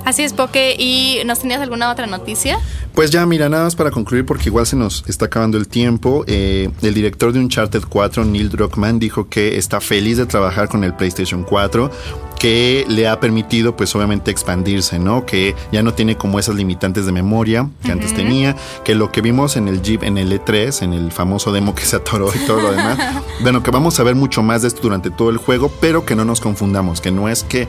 Así 0.07 0.23
es, 0.23 0.31
Poke. 0.31 0.77
¿Y 0.79 1.17
nos 1.25 1.39
tenías 1.39 1.59
alguna 1.59 1.91
otra 1.91 2.07
noticia? 2.07 2.59
Pues 2.95 3.11
ya, 3.11 3.25
mira, 3.25 3.49
nada 3.49 3.65
más 3.65 3.75
para 3.75 3.91
concluir, 3.91 4.25
porque 4.25 4.47
igual 4.47 4.65
se 4.65 4.77
nos 4.77 5.03
está 5.05 5.25
acabando 5.25 5.57
el 5.57 5.67
tiempo. 5.67 6.23
Eh, 6.27 6.69
el 6.81 6.93
director 6.93 7.33
de 7.33 7.39
Uncharted 7.39 7.83
4, 7.89 8.23
Neil 8.23 8.47
Druckmann, 8.47 8.99
dijo 8.99 9.27
que 9.27 9.57
está 9.57 9.81
feliz 9.81 10.15
de 10.15 10.25
trabajar 10.25 10.69
con 10.69 10.85
el 10.85 10.93
PlayStation 10.93 11.43
4 11.43 11.91
que 12.39 12.85
le 12.87 13.07
ha 13.07 13.19
permitido 13.19 13.75
pues 13.75 13.95
obviamente 13.95 14.31
expandirse, 14.31 14.99
¿no? 14.99 15.25
Que 15.25 15.55
ya 15.71 15.83
no 15.83 15.93
tiene 15.93 16.17
como 16.17 16.39
esas 16.39 16.55
limitantes 16.55 17.05
de 17.05 17.11
memoria 17.11 17.67
que 17.83 17.91
antes 17.91 18.13
tenía, 18.13 18.55
que 18.85 18.95
lo 18.95 19.11
que 19.11 19.21
vimos 19.21 19.57
en 19.57 19.67
el 19.67 19.81
Jeep, 19.81 20.03
en 20.03 20.17
el 20.17 20.31
E3, 20.31 20.83
en 20.83 20.93
el 20.93 21.11
famoso 21.11 21.51
demo 21.51 21.73
que 21.73 21.83
se 21.83 21.95
atoró 21.95 22.29
y 22.33 22.45
todo 22.45 22.61
lo 22.61 22.71
demás, 22.71 22.99
bueno, 23.41 23.63
que 23.63 23.71
vamos 23.71 23.99
a 23.99 24.03
ver 24.03 24.15
mucho 24.15 24.43
más 24.43 24.61
de 24.61 24.67
esto 24.67 24.81
durante 24.83 25.09
todo 25.09 25.31
el 25.31 25.37
juego, 25.37 25.71
pero 25.81 26.05
que 26.05 26.15
no 26.15 26.25
nos 26.25 26.39
confundamos, 26.39 27.01
que 27.01 27.11
no 27.11 27.27
es 27.27 27.43
que 27.43 27.67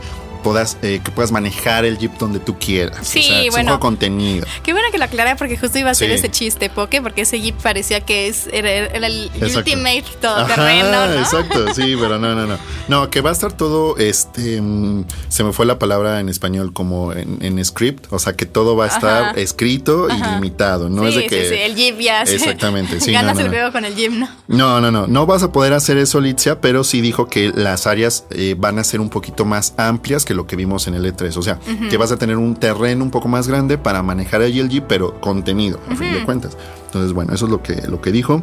puedas, 0.52 0.76
eh, 0.82 1.00
que 1.04 1.10
puedas 1.10 1.30
manejar 1.32 1.84
el 1.84 1.98
Jeep 1.98 2.16
donde 2.18 2.40
tú 2.40 2.58
quieras. 2.58 3.06
Sí, 3.06 3.20
o 3.20 3.22
sea, 3.22 3.40
es 3.40 3.44
un 3.46 3.50
bueno. 3.52 3.66
juego 3.68 3.80
contenido. 3.80 4.46
Qué 4.62 4.72
bueno 4.72 4.88
que 4.90 4.98
lo 4.98 5.04
aclaré 5.04 5.36
porque 5.36 5.56
justo 5.58 5.78
iba 5.78 5.88
a 5.90 5.92
hacer 5.92 6.08
Sí. 6.08 6.14
ese 6.14 6.30
chiste, 6.30 6.70
Poke, 6.70 7.02
porque 7.02 7.22
ese 7.22 7.40
Jeep 7.40 7.56
parecía 7.56 8.00
que 8.00 8.28
es, 8.28 8.48
era, 8.52 8.70
era 8.70 9.06
el 9.06 9.30
Exacto. 9.34 9.58
Ultimate 9.58 9.98
Ajá, 10.06 10.18
todoterreno, 10.20 11.06
¿no? 11.06 11.12
Exacto, 11.14 11.74
sí, 11.74 11.96
pero 12.00 12.18
no, 12.18 12.34
no, 12.34 12.46
no. 12.46 12.58
No, 12.88 13.10
que 13.10 13.20
va 13.20 13.30
a 13.30 13.32
estar 13.32 13.52
todo, 13.52 13.96
este, 13.98 14.60
mm, 14.60 15.04
se 15.28 15.44
me 15.44 15.52
fue 15.52 15.66
la 15.66 15.78
palabra 15.78 16.20
en 16.20 16.28
español 16.28 16.72
como 16.72 17.12
en, 17.12 17.38
en 17.42 17.62
script, 17.64 18.06
o 18.10 18.18
sea, 18.18 18.34
que 18.34 18.46
todo 18.46 18.76
va 18.76 18.86
a 18.86 18.88
estar 18.88 19.22
Ajá. 19.24 19.32
escrito 19.40 20.08
y 20.08 20.12
Ajá. 20.12 20.34
limitado, 20.36 20.88
no 20.88 21.02
sí, 21.02 21.08
es 21.08 21.14
de 21.16 21.26
que... 21.26 21.42
sí, 21.44 21.48
sí, 21.54 21.60
el 21.60 21.74
Jeep 21.74 21.98
ya 21.98 22.22
Exactamente, 22.22 23.00
sí, 23.00 23.12
Ganas 23.12 23.34
no, 23.34 23.40
no, 23.40 23.40
el 23.40 23.46
no. 23.46 23.52
juego 23.52 23.72
con 23.72 23.84
el 23.84 23.94
Jeep, 23.94 24.12
¿no? 24.12 24.28
No, 24.48 24.80
no, 24.80 24.90
no, 24.90 25.06
no 25.06 25.26
vas 25.26 25.42
a 25.42 25.52
poder 25.52 25.72
hacer 25.72 25.98
eso, 25.98 26.20
Litzia, 26.20 26.60
pero 26.60 26.84
sí 26.84 27.00
dijo 27.00 27.26
que 27.28 27.52
las 27.54 27.86
áreas 27.86 28.24
eh, 28.30 28.54
van 28.58 28.78
a 28.78 28.84
ser 28.84 29.00
un 29.00 29.10
poquito 29.10 29.44
más 29.44 29.74
amplias 29.76 30.24
que 30.24 30.34
lo 30.38 30.46
que 30.46 30.56
vimos 30.56 30.86
en 30.86 30.94
el 30.94 31.04
E3, 31.04 31.36
o 31.36 31.42
sea, 31.42 31.58
que 31.90 31.96
vas 31.98 32.12
a 32.12 32.16
tener 32.16 32.38
un 32.38 32.54
terreno 32.54 33.04
un 33.04 33.10
poco 33.10 33.28
más 33.28 33.48
grande 33.48 33.76
para 33.76 34.02
manejar 34.02 34.40
allí 34.40 34.60
el 34.60 34.70
Jeep, 34.70 34.84
pero 34.88 35.20
contenido, 35.20 35.80
a 35.90 35.96
fin 35.96 36.12
de 36.12 36.24
cuentas. 36.24 36.56
Entonces, 36.86 37.12
bueno, 37.12 37.34
eso 37.34 37.44
es 37.44 37.50
lo 37.50 37.62
que, 37.62 37.82
lo 37.88 38.00
que 38.00 38.12
dijo. 38.12 38.42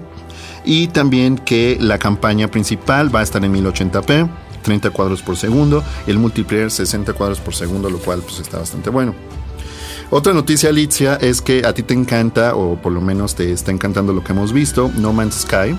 Y 0.65 0.87
también 0.87 1.37
que 1.37 1.77
la 1.79 1.97
campaña 1.97 2.49
principal 2.49 3.15
va 3.15 3.21
a 3.21 3.23
estar 3.23 3.43
en 3.43 3.53
1080p, 3.53 4.29
30 4.61 4.89
cuadros 4.89 5.21
por 5.21 5.37
segundo, 5.37 5.83
el 6.05 6.19
multiplayer 6.19 6.69
60 6.69 7.13
cuadros 7.13 7.39
por 7.39 7.55
segundo, 7.55 7.89
lo 7.89 7.99
cual 7.99 8.21
pues 8.21 8.39
está 8.39 8.59
bastante 8.59 8.89
bueno. 8.89 9.15
Otra 10.09 10.33
noticia, 10.33 10.69
Alicia, 10.69 11.15
es 11.15 11.41
que 11.41 11.65
a 11.65 11.73
ti 11.73 11.81
te 11.81 11.93
encanta, 11.93 12.55
o 12.55 12.75
por 12.75 12.91
lo 12.91 13.01
menos 13.01 13.35
te 13.35 13.51
está 13.51 13.71
encantando 13.71 14.13
lo 14.13 14.23
que 14.23 14.33
hemos 14.33 14.53
visto, 14.53 14.91
No 14.97 15.13
Man's 15.13 15.41
Sky. 15.41 15.75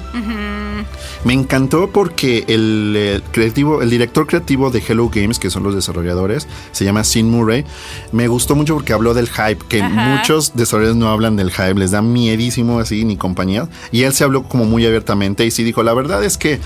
Me 1.24 1.32
encantó 1.32 1.90
porque 1.90 2.44
el, 2.48 2.94
eh, 2.96 3.20
creativo, 3.32 3.82
el 3.82 3.90
director 3.90 4.26
creativo 4.26 4.70
de 4.70 4.82
Hello 4.86 5.10
Games, 5.12 5.38
que 5.38 5.50
son 5.50 5.62
los 5.62 5.74
desarrolladores, 5.74 6.46
se 6.72 6.84
llama 6.84 7.04
Sin 7.04 7.30
Murray. 7.30 7.64
Me 8.12 8.28
gustó 8.28 8.54
mucho 8.54 8.74
porque 8.74 8.92
habló 8.92 9.14
del 9.14 9.28
hype, 9.28 9.58
que 9.68 9.82
Ajá. 9.82 10.16
muchos 10.16 10.54
desarrolladores 10.54 10.98
no 11.00 11.08
hablan 11.08 11.36
del 11.36 11.50
hype, 11.50 11.74
les 11.74 11.90
da 11.90 12.02
miedísimo 12.02 12.78
así 12.78 13.04
ni 13.04 13.16
compañía. 13.16 13.68
Y 13.90 14.02
él 14.02 14.12
se 14.12 14.24
habló 14.24 14.44
como 14.44 14.64
muy 14.64 14.86
abiertamente 14.86 15.44
y 15.44 15.50
sí 15.50 15.64
dijo, 15.64 15.82
la 15.82 15.94
verdad 15.94 16.22
es 16.24 16.38
que 16.38 16.60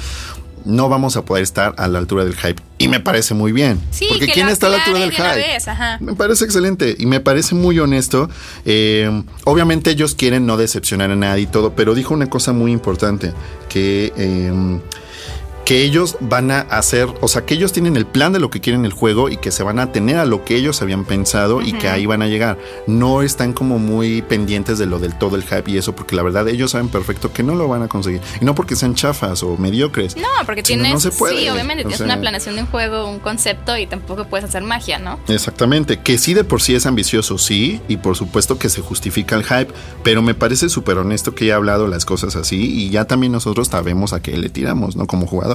no 0.64 0.88
vamos 0.88 1.16
a 1.16 1.24
poder 1.24 1.42
estar 1.42 1.74
a 1.78 1.88
la 1.88 1.98
altura 1.98 2.24
del 2.24 2.34
hype. 2.34 2.62
Y 2.78 2.88
me 2.88 3.00
parece 3.00 3.34
muy 3.34 3.52
bien. 3.52 3.80
Sí, 3.90 4.06
porque 4.08 4.26
que 4.26 4.32
¿quién 4.32 4.48
está 4.48 4.68
a 4.68 4.70
la 4.70 4.76
altura 4.78 5.00
del 5.00 5.10
de 5.10 5.16
hype? 5.16 5.36
vez. 5.36 5.66
Me 6.00 6.14
parece 6.14 6.44
excelente 6.44 6.96
y 6.98 7.06
me 7.06 7.20
parece 7.20 7.54
muy 7.54 7.78
honesto. 7.78 8.30
Eh, 8.64 9.22
obviamente 9.44 9.90
ellos 9.90 10.14
quieren 10.14 10.46
no 10.46 10.56
decepcionar 10.56 11.10
a 11.10 11.16
nadie 11.16 11.42
y 11.42 11.46
todo, 11.46 11.74
pero 11.74 11.94
dijo 11.94 12.14
una 12.14 12.28
cosa 12.28 12.52
muy 12.52 12.72
importante, 12.72 13.32
que, 13.68 14.12
eh, 14.16 14.80
que 15.64 15.82
ellos 15.82 16.16
van 16.20 16.50
a 16.50 16.60
hacer, 16.60 17.08
o 17.20 17.28
sea, 17.28 17.46
que 17.46 17.54
ellos 17.54 17.72
tienen 17.72 17.96
el 17.96 18.06
plan 18.06 18.32
de 18.32 18.40
lo 18.40 18.50
que 18.50 18.60
quieren 18.60 18.84
el 18.84 18.92
juego 18.92 19.28
y 19.28 19.36
que 19.36 19.50
se 19.50 19.62
van 19.62 19.78
a 19.78 19.92
tener 19.92 20.16
a 20.16 20.24
lo 20.24 20.44
que 20.44 20.56
ellos 20.56 20.82
habían 20.82 21.04
pensado 21.04 21.62
y 21.62 21.72
que 21.72 21.88
ahí 21.88 22.06
van 22.06 22.22
a 22.22 22.26
llegar. 22.26 22.58
No 22.86 23.22
están 23.22 23.52
como 23.52 23.78
muy 23.78 24.22
pendientes 24.22 24.78
de 24.78 24.86
lo 24.86 24.98
del 24.98 25.16
todo 25.18 25.36
el 25.36 25.42
hype 25.44 25.70
y 25.70 25.78
eso, 25.78 25.94
porque 25.94 26.16
la 26.16 26.22
verdad 26.22 26.48
ellos 26.48 26.72
saben 26.72 26.88
perfecto 26.88 27.32
que 27.32 27.42
no 27.42 27.54
lo 27.54 27.68
van 27.68 27.82
a 27.82 27.88
conseguir. 27.88 28.20
Y 28.40 28.44
no 28.44 28.54
porque 28.54 28.76
sean 28.76 28.94
chafas 28.94 29.42
o 29.42 29.56
mediocres. 29.56 30.16
No, 30.16 30.28
porque 30.44 30.62
sino 30.64 30.82
tienes, 30.82 31.04
no 31.04 31.10
se 31.10 31.16
puede. 31.16 31.38
sí, 31.38 31.48
obviamente 31.48 31.84
O 31.84 31.88
tienes 31.88 31.98
sea, 31.98 32.06
una 32.06 32.20
planeación 32.20 32.56
de 32.56 32.62
un 32.62 32.68
juego, 32.68 33.08
un 33.08 33.18
concepto 33.20 33.76
y 33.76 33.86
tampoco 33.86 34.24
puedes 34.24 34.44
hacer 34.44 34.62
magia, 34.62 34.98
¿no? 34.98 35.20
Exactamente, 35.28 36.00
que 36.00 36.18
sí 36.18 36.34
de 36.34 36.44
por 36.44 36.62
sí 36.62 36.74
es 36.74 36.86
ambicioso, 36.86 37.38
sí, 37.38 37.80
y 37.88 37.98
por 37.98 38.16
supuesto 38.16 38.58
que 38.58 38.68
se 38.68 38.80
justifica 38.80 39.36
el 39.36 39.44
hype, 39.44 39.72
pero 40.02 40.22
me 40.22 40.34
parece 40.34 40.68
súper 40.68 40.98
honesto 40.98 41.34
que 41.34 41.44
haya 41.44 41.56
hablado 41.56 41.86
las 41.86 42.04
cosas 42.04 42.36
así 42.36 42.56
y 42.60 42.90
ya 42.90 43.04
también 43.04 43.32
nosotros 43.32 43.68
sabemos 43.68 44.12
a 44.12 44.20
qué 44.20 44.36
le 44.36 44.48
tiramos, 44.48 44.96
¿no? 44.96 45.06
Como 45.06 45.26
jugadores. 45.26 45.49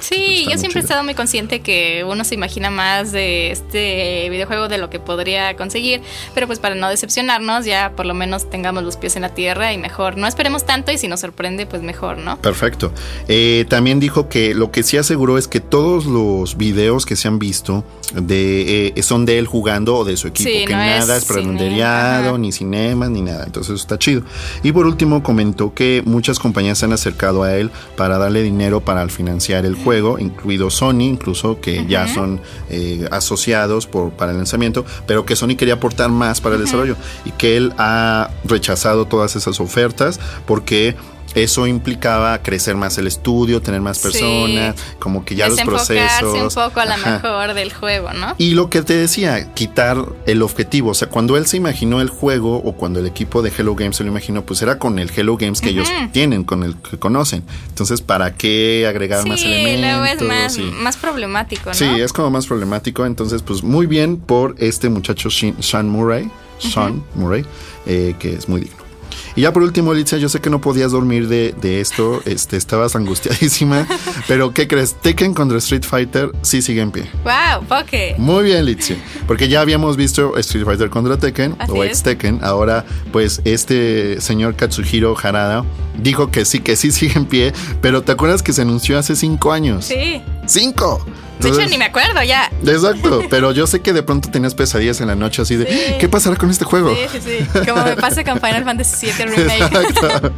Sí, 0.00 0.40
Está 0.40 0.52
yo 0.52 0.58
siempre 0.58 0.80
he 0.80 0.82
estado 0.82 1.02
muy 1.04 1.14
consciente 1.14 1.60
que 1.60 2.04
uno 2.04 2.24
se 2.24 2.34
imagina 2.34 2.70
más 2.70 3.12
de 3.12 3.50
este 3.50 4.28
videojuego 4.30 4.68
de 4.68 4.78
lo 4.78 4.90
que 4.90 5.00
podría 5.00 5.56
conseguir, 5.56 6.02
pero 6.34 6.46
pues 6.46 6.58
para 6.58 6.74
no 6.74 6.88
decepcionarnos 6.88 7.64
ya 7.64 7.92
por 7.96 8.06
lo 8.06 8.14
menos 8.14 8.48
tengamos 8.48 8.84
los 8.84 8.96
pies 8.96 9.16
en 9.16 9.22
la 9.22 9.34
tierra 9.34 9.72
y 9.72 9.78
mejor 9.78 10.16
no 10.16 10.26
esperemos 10.26 10.64
tanto 10.66 10.92
y 10.92 10.98
si 10.98 11.08
nos 11.08 11.20
sorprende 11.20 11.66
pues 11.66 11.82
mejor, 11.82 12.18
¿no? 12.18 12.40
Perfecto. 12.40 12.92
Eh, 13.26 13.64
también 13.68 14.00
dijo 14.00 14.28
que 14.28 14.54
lo 14.54 14.70
que 14.70 14.82
sí 14.82 14.96
aseguró 14.96 15.38
es 15.38 15.48
que 15.48 15.60
todos 15.60 16.06
los 16.06 16.56
videos 16.56 17.06
que 17.06 17.16
se 17.16 17.28
han 17.28 17.38
visto 17.38 17.84
de 18.14 18.92
eh, 18.96 19.02
son 19.02 19.26
de 19.26 19.38
él 19.38 19.46
jugando 19.46 19.96
o 19.96 20.04
de 20.04 20.16
su 20.16 20.28
equipo, 20.28 20.48
Sí, 20.48 20.64
que 20.64 20.74
no 20.74 20.82
es 20.82 21.00
nada 21.00 21.16
es 21.18 21.24
cine, 21.24 21.82
ajá. 21.84 22.38
ni 22.38 22.52
cinemas, 22.52 23.10
ni 23.10 23.22
nada. 23.22 23.44
Entonces 23.44 23.74
eso 23.74 23.82
está 23.82 23.98
chido. 23.98 24.22
Y 24.62 24.72
por 24.72 24.86
último 24.86 25.22
comentó 25.22 25.74
que 25.74 26.02
muchas 26.04 26.38
compañías 26.38 26.78
se 26.78 26.86
han 26.86 26.92
acercado 26.92 27.42
a 27.42 27.54
él 27.56 27.70
para 27.96 28.18
darle 28.18 28.42
dinero 28.42 28.80
para 28.80 29.02
financiar 29.28 29.66
el 29.66 29.74
juego, 29.74 30.18
incluido 30.18 30.70
Sony, 30.70 31.02
incluso 31.02 31.60
que 31.60 31.84
ya 31.86 32.08
son 32.08 32.40
eh, 32.70 33.06
asociados 33.10 33.86
por, 33.86 34.10
para 34.12 34.32
el 34.32 34.38
lanzamiento, 34.38 34.86
pero 35.06 35.26
que 35.26 35.36
Sony 35.36 35.54
quería 35.56 35.74
aportar 35.74 36.08
más 36.10 36.40
para 36.40 36.54
el 36.54 36.62
desarrollo 36.62 36.96
y 37.26 37.32
que 37.32 37.58
él 37.58 37.74
ha 37.76 38.30
rechazado 38.44 39.04
todas 39.04 39.36
esas 39.36 39.60
ofertas 39.60 40.18
porque 40.46 40.96
eso 41.34 41.66
implicaba 41.66 42.42
crecer 42.42 42.76
más 42.76 42.98
el 42.98 43.06
estudio, 43.06 43.60
tener 43.62 43.80
más 43.80 43.98
Sí. 43.98 44.02
personas, 44.04 44.76
como 44.98 45.24
que 45.24 45.34
ya 45.34 45.48
los 45.48 45.60
procesos. 45.62 46.34
un 46.34 46.48
poco 46.64 46.80
a 46.80 46.86
lo 46.86 46.96
mejor 46.98 47.54
del 47.54 47.72
juego, 47.72 48.12
¿no? 48.12 48.34
Y 48.38 48.52
lo 48.54 48.70
que 48.70 48.82
te 48.82 48.94
decía, 48.94 49.52
quitar 49.54 50.04
el 50.26 50.42
objetivo. 50.42 50.90
O 50.90 50.94
sea, 50.94 51.08
cuando 51.08 51.36
él 51.36 51.46
se 51.46 51.56
imaginó 51.56 52.00
el 52.00 52.08
juego 52.08 52.56
o 52.56 52.72
cuando 52.72 53.00
el 53.00 53.06
equipo 53.06 53.42
de 53.42 53.52
Hello 53.56 53.74
Games 53.74 53.96
se 53.96 54.04
lo 54.04 54.10
imaginó, 54.10 54.42
pues 54.44 54.62
era 54.62 54.78
con 54.78 54.98
el 54.98 55.10
Hello 55.14 55.36
Games 55.36 55.60
que 55.60 55.70
ellos 55.70 55.88
tienen, 56.12 56.44
con 56.44 56.62
el 56.62 56.76
que 56.76 56.98
conocen. 56.98 57.44
Entonces, 57.68 58.00
¿para 58.00 58.34
qué 58.34 58.86
agregar 58.88 59.26
más 59.26 59.42
elementos? 59.42 59.80
luego 60.00 60.04
es 60.04 60.22
más, 60.22 60.54
Sí. 60.54 60.62
más 60.80 60.96
problemático, 60.96 61.70
¿no? 61.70 61.74
Sí, 61.74 61.84
es 62.00 62.12
como 62.12 62.30
más 62.30 62.46
problemático. 62.46 63.04
Entonces, 63.06 63.42
pues 63.42 63.62
muy 63.62 63.86
bien 63.86 64.16
por 64.16 64.54
este 64.58 64.88
muchacho 64.88 65.28
Shin- 65.28 65.60
Sean 65.62 65.88
Murray, 65.88 66.30
Sean 66.58 67.04
Murray, 67.14 67.44
eh, 67.86 68.14
que 68.18 68.34
es 68.34 68.48
muy 68.48 68.62
digno. 68.62 68.87
Y 69.36 69.42
ya 69.42 69.52
por 69.52 69.62
último, 69.62 69.92
Alicia, 69.92 70.18
yo 70.18 70.28
sé 70.28 70.40
que 70.40 70.50
no 70.50 70.60
podías 70.60 70.92
dormir 70.92 71.28
de, 71.28 71.54
de 71.60 71.80
esto, 71.80 72.22
este, 72.24 72.56
estabas 72.56 72.96
angustiadísima, 72.96 73.86
pero 74.28 74.52
¿qué 74.52 74.68
crees? 74.68 74.94
Tekken 74.94 75.34
contra 75.34 75.58
Street 75.58 75.84
Fighter 75.84 76.30
sí 76.42 76.62
sigue 76.62 76.80
en 76.80 76.90
pie. 76.90 77.10
Wow, 77.24 77.64
Poke. 77.66 78.14
Muy 78.18 78.44
bien, 78.44 78.64
Litzia. 78.64 78.96
Porque 79.26 79.48
ya 79.48 79.60
habíamos 79.60 79.96
visto 79.96 80.36
Street 80.38 80.64
Fighter 80.64 80.90
contra 80.90 81.16
Tekken 81.16 81.56
Así 81.58 81.72
o 81.72 81.84
ex 81.84 82.02
Tekken. 82.02 82.40
Ahora, 82.42 82.84
pues 83.12 83.40
este 83.44 84.20
señor 84.20 84.56
Katsuhiro 84.56 85.16
Harada 85.20 85.64
dijo 86.02 86.30
que 86.30 86.44
sí, 86.44 86.60
que 86.60 86.76
sí 86.76 86.90
sigue 86.90 87.14
en 87.16 87.26
pie. 87.26 87.52
Pero 87.80 88.02
¿te 88.02 88.12
acuerdas 88.12 88.42
que 88.42 88.52
se 88.52 88.62
anunció 88.62 88.98
hace 88.98 89.16
cinco 89.16 89.52
años? 89.52 89.86
Sí. 89.86 90.22
¡Cinco! 90.46 91.04
De 91.40 91.48
hecho, 91.48 91.60
Entonces- 91.60 91.70
ni 91.70 91.78
me 91.78 91.84
acuerdo 91.84 92.22
ya. 92.22 92.50
Exacto, 92.66 93.22
pero 93.30 93.52
yo 93.52 93.66
sé 93.66 93.80
que 93.80 93.92
de 93.92 94.02
pronto 94.02 94.30
tenías 94.30 94.54
pesadillas 94.54 95.00
en 95.00 95.06
la 95.08 95.14
noche 95.14 95.42
así 95.42 95.56
de 95.56 95.66
Sí. 95.66 95.94
¿qué 96.00 96.08
pasará 96.08 96.36
con 96.36 96.50
este 96.50 96.64
juego? 96.64 96.94
Sí, 96.94 97.20
sí, 97.20 97.38
sí. 97.52 97.60
Como 97.68 97.84
me 97.84 97.96
pasa 97.96 98.24
con 98.24 98.40
Final 98.40 98.64
Fantasy 98.64 99.06
VII 99.06 99.24
Remake. 99.26 99.62
Exacto. 99.88 100.32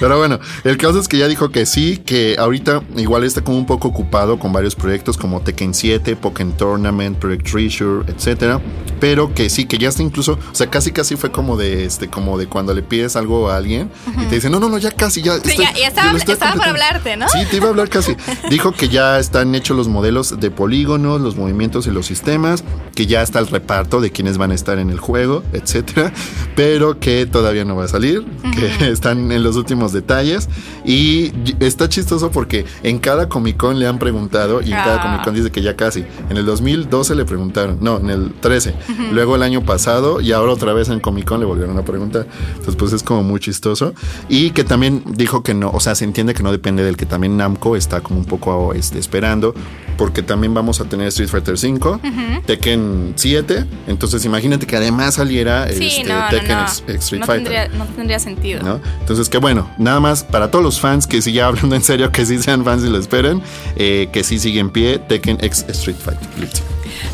Pero 0.00 0.18
bueno, 0.18 0.38
el 0.64 0.76
caso 0.76 0.98
es 1.00 1.08
que 1.08 1.18
ya 1.18 1.28
dijo 1.28 1.50
que 1.50 1.66
sí, 1.66 1.98
que 1.98 2.36
ahorita 2.38 2.82
igual 2.96 3.24
está 3.24 3.42
como 3.42 3.58
un 3.58 3.66
poco 3.66 3.88
ocupado 3.88 4.38
con 4.38 4.52
varios 4.52 4.74
proyectos 4.74 5.16
como 5.16 5.40
Tekken 5.40 5.74
7, 5.74 6.16
Pokémon 6.16 6.56
Tournament, 6.56 7.18
Project 7.18 7.50
Treasure, 7.50 8.04
etcétera, 8.12 8.60
pero 9.00 9.34
que 9.34 9.48
sí, 9.50 9.66
que 9.66 9.78
ya 9.78 9.88
está 9.88 10.02
incluso, 10.02 10.32
o 10.50 10.54
sea, 10.54 10.68
casi 10.68 10.92
casi 10.92 11.16
fue 11.16 11.30
como 11.30 11.56
de 11.56 11.84
este 11.84 12.08
como 12.08 12.38
de 12.38 12.46
cuando 12.46 12.74
le 12.74 12.82
pides 12.82 13.16
algo 13.16 13.50
a 13.50 13.56
alguien 13.56 13.90
y 14.22 14.26
te 14.26 14.36
dice, 14.36 14.50
"No, 14.50 14.60
no, 14.60 14.68
no, 14.68 14.78
ya 14.78 14.90
casi, 14.90 15.22
ya 15.22 15.34
Sí, 15.40 15.56
ya- 15.58 15.72
ya 15.74 15.88
estaba- 15.88 16.16
estaba 16.16 16.16
por 16.16 16.18
completando". 16.18 16.64
hablarte, 16.64 17.16
¿no? 17.16 17.28
Sí, 17.28 17.38
te 17.50 17.56
iba 17.56 17.66
a 17.66 17.70
hablar 17.70 17.88
casi. 17.88 18.16
Dijo 18.50 18.72
que 18.72 18.88
ya 18.88 19.18
están 19.18 19.54
hechos 19.54 19.76
los 19.76 19.88
modelos 19.88 20.38
de 20.40 20.50
polígonos, 20.50 21.20
los 21.20 21.36
movimientos 21.36 21.86
y 21.86 21.90
los 21.90 22.06
sistemas, 22.06 22.64
que 22.94 23.06
ya 23.06 23.22
está 23.22 23.38
el 23.38 23.46
reparto 23.48 24.00
de 24.00 24.10
quienes 24.10 24.38
van 24.38 24.50
a 24.50 24.54
estar 24.54 24.78
en 24.78 24.90
el 24.90 24.98
juego, 25.00 25.42
etcétera, 25.52 26.12
pero 26.54 26.98
que 26.98 27.26
todavía 27.26 27.64
no 27.64 27.76
va 27.76 27.84
a 27.84 27.88
salir, 27.88 28.24
que 28.54 28.88
están 28.90 29.30
en 29.32 29.42
los 29.46 29.56
últimos 29.56 29.92
detalles 29.92 30.48
y 30.84 31.32
está 31.60 31.88
chistoso 31.88 32.30
porque 32.30 32.64
en 32.82 32.98
cada 32.98 33.28
Comic 33.28 33.56
Con 33.56 33.78
le 33.78 33.86
han 33.86 33.98
preguntado 33.98 34.60
y 34.60 34.66
en 34.66 34.72
cada 34.72 34.96
Ah. 34.96 35.02
Comic 35.02 35.24
Con 35.24 35.34
dice 35.34 35.50
que 35.50 35.62
ya 35.62 35.76
casi. 35.76 36.04
En 36.30 36.36
el 36.36 36.44
2012 36.46 37.14
le 37.14 37.24
preguntaron, 37.24 37.78
no, 37.80 37.98
en 37.98 38.10
el 38.10 38.32
13, 38.40 38.74
luego 39.12 39.36
el 39.36 39.42
año 39.42 39.64
pasado 39.64 40.20
y 40.20 40.32
ahora 40.32 40.52
otra 40.52 40.72
vez 40.72 40.88
en 40.88 41.00
Comic 41.00 41.24
Con 41.26 41.40
le 41.40 41.46
volvieron 41.46 41.78
a 41.78 41.84
preguntar. 41.84 42.26
Entonces 42.50 42.76
pues 42.76 42.92
es 42.92 43.02
como 43.02 43.22
muy 43.22 43.40
chistoso 43.40 43.94
y 44.28 44.50
que 44.50 44.64
también 44.64 45.02
dijo 45.06 45.42
que 45.42 45.54
no, 45.54 45.70
o 45.70 45.80
sea, 45.80 45.94
se 45.94 46.04
entiende 46.04 46.34
que 46.34 46.42
no 46.42 46.52
depende 46.52 46.82
del 46.82 46.96
que 46.96 47.06
también 47.06 47.36
Namco 47.36 47.76
está 47.76 48.00
como 48.00 48.18
un 48.18 48.26
poco 48.26 48.72
este, 48.74 48.98
esperando 48.98 49.54
porque 49.96 50.22
también 50.22 50.54
vamos 50.54 50.80
a 50.80 50.84
tener 50.84 51.08
Street 51.08 51.28
Fighter 51.28 51.58
5, 51.58 52.00
Tekken 52.46 53.12
7, 53.16 53.64
entonces 53.88 54.24
imagínate 54.24 54.66
que 54.66 54.76
además 54.76 55.14
saliera 55.14 55.68
Sí, 55.72 55.86
este, 55.98 56.04
no, 56.04 56.28
Tekken 56.30 56.48
no. 56.56 56.62
Ex- 56.64 56.82
Street 56.86 57.22
Fighter. 57.24 57.34
tendría, 57.44 57.68
no 57.68 57.84
tendría 57.86 58.18
sentido. 58.18 58.80
Entonces, 59.00 59.28
que 59.28 59.38
bueno, 59.38 59.70
nada 59.78 60.00
más 60.00 60.24
para 60.24 60.50
todos 60.50 60.64
los 60.64 60.80
fans 60.80 61.06
que 61.06 61.20
sigan 61.22 61.46
hablando 61.46 61.74
en 61.76 61.82
serio, 61.82 62.12
que 62.12 62.24
sí 62.26 62.38
sean 62.42 62.64
fans 62.64 62.84
y 62.84 62.88
lo 62.88 62.98
esperen, 62.98 63.42
eh, 63.76 64.08
que 64.12 64.22
sí 64.24 64.38
sigue 64.38 64.60
en 64.60 64.70
pie 64.70 64.98
Tekken 64.98 65.38
X 65.40 65.64
Street 65.68 65.96
Fighter. 65.96 66.26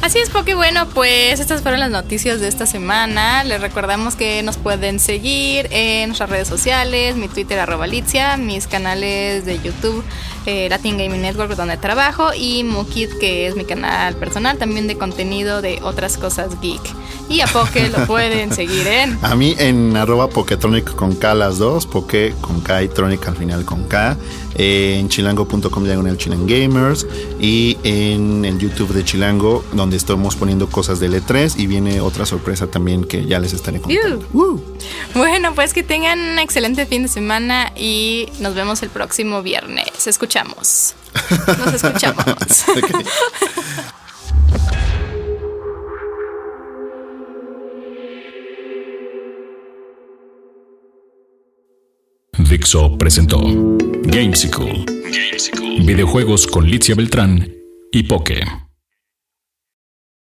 Así 0.01 0.19
es, 0.19 0.31
porque 0.31 0.55
bueno, 0.55 0.87
pues 0.95 1.41
estas 1.41 1.63
fueron 1.63 1.81
las 1.81 1.91
noticias 1.91 2.41
de 2.41 2.49
esta 2.49 2.67
semana. 2.67 3.43
Les 3.45 3.61
recordamos 3.61 4.15
que 4.17 4.43
nos 4.43 4.57
pueden 4.57 4.99
seguir 5.01 5.69
en 5.71 6.09
nuestras 6.09 6.29
redes 6.31 6.49
sociales, 6.49 7.17
mi 7.17 7.29
Twitter 7.29 7.59
arroba 7.59 7.87
Litzia, 7.87 8.37
mis 8.37 8.67
canales 8.67 9.45
de 9.45 9.61
YouTube 9.61 10.05
eh, 10.47 10.69
Latin 10.69 10.99
Gaming 10.99 11.23
Network 11.23 11.57
donde 11.57 11.77
trabajo 11.77 12.31
y 12.35 12.65
Mukid 12.65 13.11
que 13.21 13.47
es 13.47 13.57
mi 13.57 13.65
canal 13.65 14.15
personal 14.17 14.59
también 14.59 14.87
de 14.87 14.99
contenido 14.99 15.63
de 15.63 15.81
otras 15.83 16.19
cosas 16.19 16.61
geek. 16.61 16.83
Y 17.33 17.41
a 17.41 17.47
Poke 17.47 17.89
lo 17.89 18.07
pueden 18.07 18.53
seguir 18.53 18.87
en... 18.87 19.19
A 19.23 19.35
mí 19.35 19.55
en 19.59 19.97
arroba 19.97 20.29
Poketronic 20.29 20.95
con 20.95 21.15
K 21.17 21.35
las 21.35 21.57
dos, 21.57 21.87
Poke 21.87 22.35
con 22.43 22.61
K 22.61 22.83
y 22.83 22.89
Tronic 22.89 23.27
al 23.27 23.37
final 23.37 23.65
con 23.65 23.85
K, 23.85 24.19
eh, 24.55 24.99
en 25.01 25.09
chilango.com 25.09 25.85
diagonal 25.85 26.19
chilangamers 26.19 27.07
y 27.41 27.79
en 27.85 28.45
el 28.45 28.59
YouTube 28.59 28.93
de 28.93 29.03
Chilango 29.03 29.65
donde 29.73 29.97
estamos 29.97 30.37
poniendo 30.37 30.69
cosas 30.69 31.01
de 31.01 31.09
L3 31.09 31.59
y 31.59 31.67
viene 31.67 32.03
otra 32.03 32.27
sorpresa 32.27 32.67
también 32.67 33.05
que 33.05 33.25
ya 33.25 33.39
les 33.39 33.55
estaré 33.55 33.81
contando. 33.81 34.27
Bueno, 35.15 35.55
pues 35.55 35.73
que 35.73 35.83
tengan 35.83 36.19
un 36.19 36.39
excelente 36.39 36.85
fin 36.85 37.05
de 37.05 37.09
semana 37.09 37.73
y 37.75 38.29
nos 38.41 38.55
vemos 38.55 38.83
el 38.83 38.91
próximo 38.91 39.43
viernes. 39.43 40.07
Escuchamos. 40.07 40.95
Nos 41.47 41.83
escuchamos. 41.83 42.27
Dixo 52.39 52.97
presentó 52.97 53.41
Gamesicle. 54.05 54.87
Videojuegos 55.85 56.47
con 56.47 56.67
Licia 56.67 56.95
Beltrán 56.95 57.53
y 57.93 58.03
Poke. 58.05 58.43